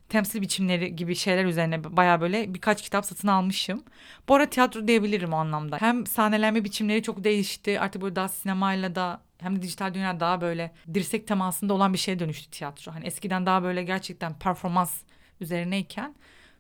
temsil 0.10 0.41
biçimleri 0.41 0.95
gibi 0.95 1.15
şeyler 1.15 1.45
üzerine 1.45 1.98
baya 1.98 2.22
böyle 2.22 2.54
birkaç 2.54 2.82
kitap 2.82 3.06
satın 3.06 3.28
almışım. 3.28 3.84
Bu 4.28 4.36
ara 4.36 4.45
tiyatro 4.45 4.88
diyebilirim 4.88 5.34
o 5.34 5.36
anlamda. 5.36 5.78
Hem 5.78 6.06
sahnelenme 6.06 6.63
biçimleri 6.63 7.04
çok 7.04 7.24
değişti. 7.24 7.80
Artık 7.80 8.02
böyle 8.02 8.15
daha 8.15 8.28
sinemayla 8.28 8.95
da 8.95 9.22
hem 9.38 9.56
de 9.56 9.62
dijital 9.62 9.93
dünya 9.93 10.19
daha 10.19 10.41
böyle 10.41 10.72
dirsek 10.93 11.28
temasında 11.28 11.74
olan 11.74 11.93
bir 11.93 11.98
şeye 11.98 12.19
dönüştü 12.19 12.50
tiyatro. 12.52 12.91
Hani 12.91 13.06
eskiden 13.06 13.45
daha 13.45 13.63
böyle 13.63 13.84
gerçekten 13.84 14.34
performans 14.39 15.02
üzerineyken 15.41 16.15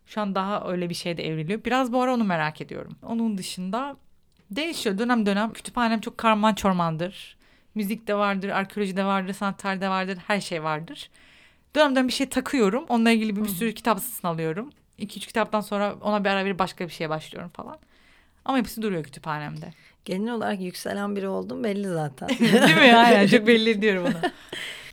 şu 0.05 0.21
an 0.21 0.35
daha 0.35 0.71
öyle 0.71 0.89
bir 0.89 0.95
şeyde 0.95 1.27
evriliyor. 1.27 1.63
Biraz 1.65 1.93
bu 1.93 2.01
ara 2.01 2.13
onu 2.13 2.23
merak 2.23 2.61
ediyorum. 2.61 2.95
Onun 3.03 3.37
dışında 3.37 3.97
değişiyor 4.51 4.97
dönem 4.97 5.25
dönem. 5.25 5.53
Kütüphanem 5.53 6.01
çok 6.01 6.17
karman 6.17 6.53
çormandır. 6.53 7.37
Müzik 7.75 8.07
de 8.07 8.15
vardır, 8.15 8.49
arkeoloji 8.49 8.97
de 8.97 9.05
vardır, 9.05 9.33
sanat 9.33 9.59
tarihi 9.59 9.81
de 9.81 9.89
vardır, 9.89 10.17
her 10.27 10.41
şey 10.41 10.63
vardır. 10.63 11.09
Dönemden 11.75 12.07
bir 12.07 12.13
şey 12.13 12.29
takıyorum. 12.29 12.85
Onunla 12.89 13.11
ilgili 13.11 13.35
bir, 13.35 13.43
bir 13.43 13.47
sürü 13.47 13.73
kitap 13.73 13.99
satın 13.99 14.27
alıyorum. 14.27 14.69
İki 14.97 15.17
üç 15.17 15.27
kitaptan 15.27 15.61
sonra 15.61 15.95
ona 16.01 16.23
bir 16.23 16.29
ara 16.29 16.45
verip 16.45 16.59
başka 16.59 16.87
bir 16.87 16.93
şeye 16.93 17.09
başlıyorum 17.09 17.51
falan. 17.53 17.77
Ama 18.45 18.57
hepsi 18.57 18.81
duruyor 18.81 19.03
kütüphanemde. 19.03 19.73
Genel 20.05 20.33
olarak 20.33 20.61
yükselen 20.61 21.15
biri 21.15 21.27
oldun 21.27 21.63
belli 21.63 21.87
zaten. 21.87 22.29
Değil 22.39 22.75
mi? 22.75 22.95
Aynen 22.95 23.27
çok 23.37 23.47
belli 23.47 23.69
ediyorum 23.69 24.03
onu. 24.03 24.31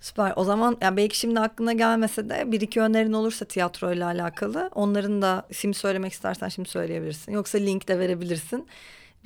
Süper. 0.01 0.33
O 0.37 0.45
zaman 0.45 0.77
yani 0.81 0.97
belki 0.97 1.19
şimdi 1.19 1.41
aklına 1.41 1.73
gelmese 1.73 2.29
de 2.29 2.53
bir 2.53 2.61
iki 2.61 2.81
önerin 2.81 3.13
olursa 3.13 3.45
tiyatroyla 3.45 4.07
alakalı 4.07 4.71
onların 4.75 5.23
da 5.23 5.47
isim 5.51 5.75
söylemek 5.75 6.13
istersen 6.13 6.49
şimdi 6.49 6.69
söyleyebilirsin. 6.69 7.33
Yoksa 7.33 7.59
link 7.59 7.89
de 7.89 7.99
verebilirsin. 7.99 8.69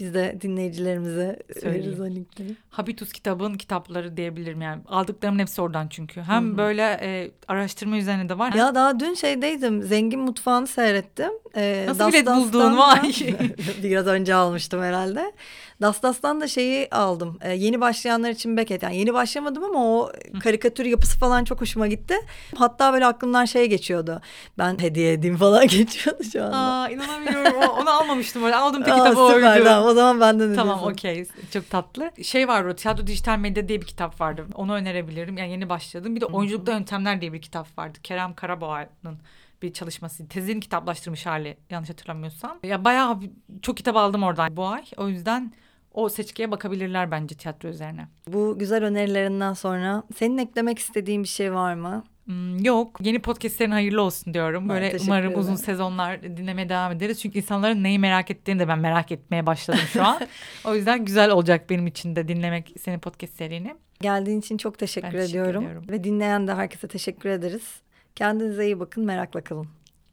Biz 0.00 0.14
de 0.14 0.38
dinleyicilerimize 0.40 1.38
veririz 1.64 2.00
o 2.00 2.04
linkleri. 2.06 2.48
Habitus 2.70 3.12
kitabın 3.12 3.54
kitapları 3.54 4.16
diyebilirim 4.16 4.60
yani. 4.62 4.82
Aldıklarımın 4.88 5.38
hepsi 5.38 5.62
oradan 5.62 5.88
çünkü. 5.88 6.20
Hem 6.22 6.58
böyle 6.58 6.82
e, 7.02 7.30
araştırma 7.48 7.96
üzerine 7.96 8.28
de 8.28 8.38
var. 8.38 8.52
Ya 8.52 8.74
daha 8.74 9.00
dün 9.00 9.14
şeydeydim. 9.14 9.82
Zengin 9.82 10.20
Mutfağı'nı 10.20 10.66
seyrettim. 10.66 11.30
Ee, 11.56 11.84
Nasıl 11.88 12.08
bilet 12.08 12.26
buldun? 12.26 12.78
Vay. 12.78 13.12
Biraz 13.82 14.06
önce 14.06 14.34
almıştım 14.34 14.82
herhalde. 14.82 15.32
Das 15.80 16.02
Das'tan 16.02 16.40
da 16.40 16.48
şeyi 16.48 16.90
aldım. 16.90 17.38
Ee, 17.40 17.52
yeni 17.52 17.80
başlayanlar 17.80 18.30
için 18.30 18.56
Beckett. 18.56 18.82
Yani 18.82 18.96
yeni 18.96 19.14
başlamadım 19.14 19.64
ama 19.64 19.78
o 19.84 20.12
karikatür 20.42 20.84
yapısı 20.84 21.18
falan 21.18 21.44
çok 21.44 21.60
hoşuma 21.60 21.86
gitti. 21.86 22.14
Hatta 22.56 22.92
böyle 22.92 23.06
aklımdan 23.06 23.44
şey 23.44 23.68
geçiyordu. 23.68 24.20
Ben 24.58 24.78
hediye 24.78 25.12
edeyim 25.12 25.36
falan 25.36 25.66
geçiyordu 25.66 26.24
şu 26.32 26.44
anda. 26.44 26.56
Aa 26.56 26.88
inanamıyorum. 26.88 27.56
Onu 27.56 27.90
almamıştım. 27.90 28.42
Böyle. 28.42 28.56
Aldım 28.56 28.82
tek 28.82 28.94
kitabı 28.94 29.20
oydu. 29.20 29.64
tamam 29.64 29.84
o 29.86 29.94
zaman 29.94 30.20
benden 30.20 30.54
Tamam 30.54 30.82
okey 30.82 31.26
çok 31.52 31.70
tatlı. 31.70 32.10
Şey 32.22 32.48
var 32.48 32.64
o 32.64 32.74
tiyatro 32.76 33.06
dijital 33.06 33.38
medya 33.38 33.68
diye 33.68 33.80
bir 33.80 33.86
kitap 33.86 34.20
vardı. 34.20 34.46
Onu 34.54 34.74
önerebilirim. 34.74 35.36
Yani 35.36 35.50
yeni 35.50 35.68
başladım. 35.68 36.16
Bir 36.16 36.20
de 36.20 36.26
oyunculukta 36.26 36.72
yöntemler 36.72 37.20
diye 37.20 37.32
bir 37.32 37.42
kitap 37.42 37.78
vardı. 37.78 37.98
Kerem 38.02 38.34
Karaboğa'nın 38.34 39.18
bir 39.62 39.72
çalışması. 39.72 40.28
Tezini 40.28 40.60
kitaplaştırmış 40.60 41.26
hali 41.26 41.56
yanlış 41.70 41.90
hatırlamıyorsam. 41.90 42.58
Ya 42.62 42.84
bayağı 42.84 43.18
çok 43.62 43.76
kitap 43.76 43.96
aldım 43.96 44.22
oradan 44.22 44.56
bu 44.56 44.66
ay. 44.66 44.84
O 44.96 45.08
yüzden 45.08 45.52
o 45.94 46.08
seçkiye 46.08 46.50
bakabilirler 46.50 47.10
bence 47.10 47.34
tiyatro 47.34 47.68
üzerine. 47.68 48.08
Bu 48.26 48.58
güzel 48.58 48.84
önerilerinden 48.84 49.52
sonra 49.52 50.02
senin 50.16 50.38
eklemek 50.38 50.78
istediğin 50.78 51.22
bir 51.22 51.28
şey 51.28 51.54
var 51.54 51.74
mı? 51.74 52.04
Hmm, 52.24 52.64
Yok. 52.64 52.98
Yeni 53.02 53.18
podcastlerin 53.18 53.70
hayırlı 53.70 54.02
olsun 54.02 54.34
diyorum. 54.34 54.68
Böyle 54.68 54.90
teşekkür 54.90 55.06
umarım 55.12 55.38
uzun 55.38 55.54
sezonlar 55.54 56.22
dinlemeye 56.22 56.68
devam 56.68 56.92
ederiz. 56.92 57.20
Çünkü 57.20 57.38
insanların 57.38 57.82
neyi 57.82 57.98
merak 57.98 58.30
ettiğini 58.30 58.58
de 58.58 58.68
ben 58.68 58.78
merak 58.78 59.12
etmeye 59.12 59.46
başladım 59.46 59.80
şu 59.92 60.04
an. 60.04 60.20
o 60.64 60.74
yüzden 60.74 61.04
güzel 61.04 61.30
olacak 61.30 61.70
benim 61.70 61.86
için 61.86 62.16
de 62.16 62.28
dinlemek 62.28 62.74
senin 62.80 62.98
podcast 62.98 63.36
serini. 63.36 63.74
Geldiğin 64.00 64.40
için 64.40 64.56
çok 64.56 64.78
teşekkür 64.78 65.08
Ben 65.08 65.12
teşekkür 65.12 65.30
ediyorum. 65.40 65.62
ediyorum. 65.62 65.84
Ve 65.90 66.04
dinleyen 66.04 66.46
de 66.48 66.54
herkese 66.54 66.88
teşekkür 66.88 67.28
ederiz. 67.28 67.80
Kendinize 68.16 68.64
iyi 68.64 68.80
bakın, 68.80 69.04
merakla 69.04 69.40
kalın. 69.44 69.66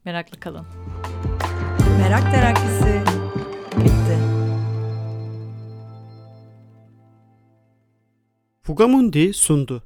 Meraklı 0.05 0.39
kalın. 0.39 0.65
Merak 1.99 2.31
terakisi 2.31 3.26
Fugamundi 8.67 9.33
sundu. 9.33 9.81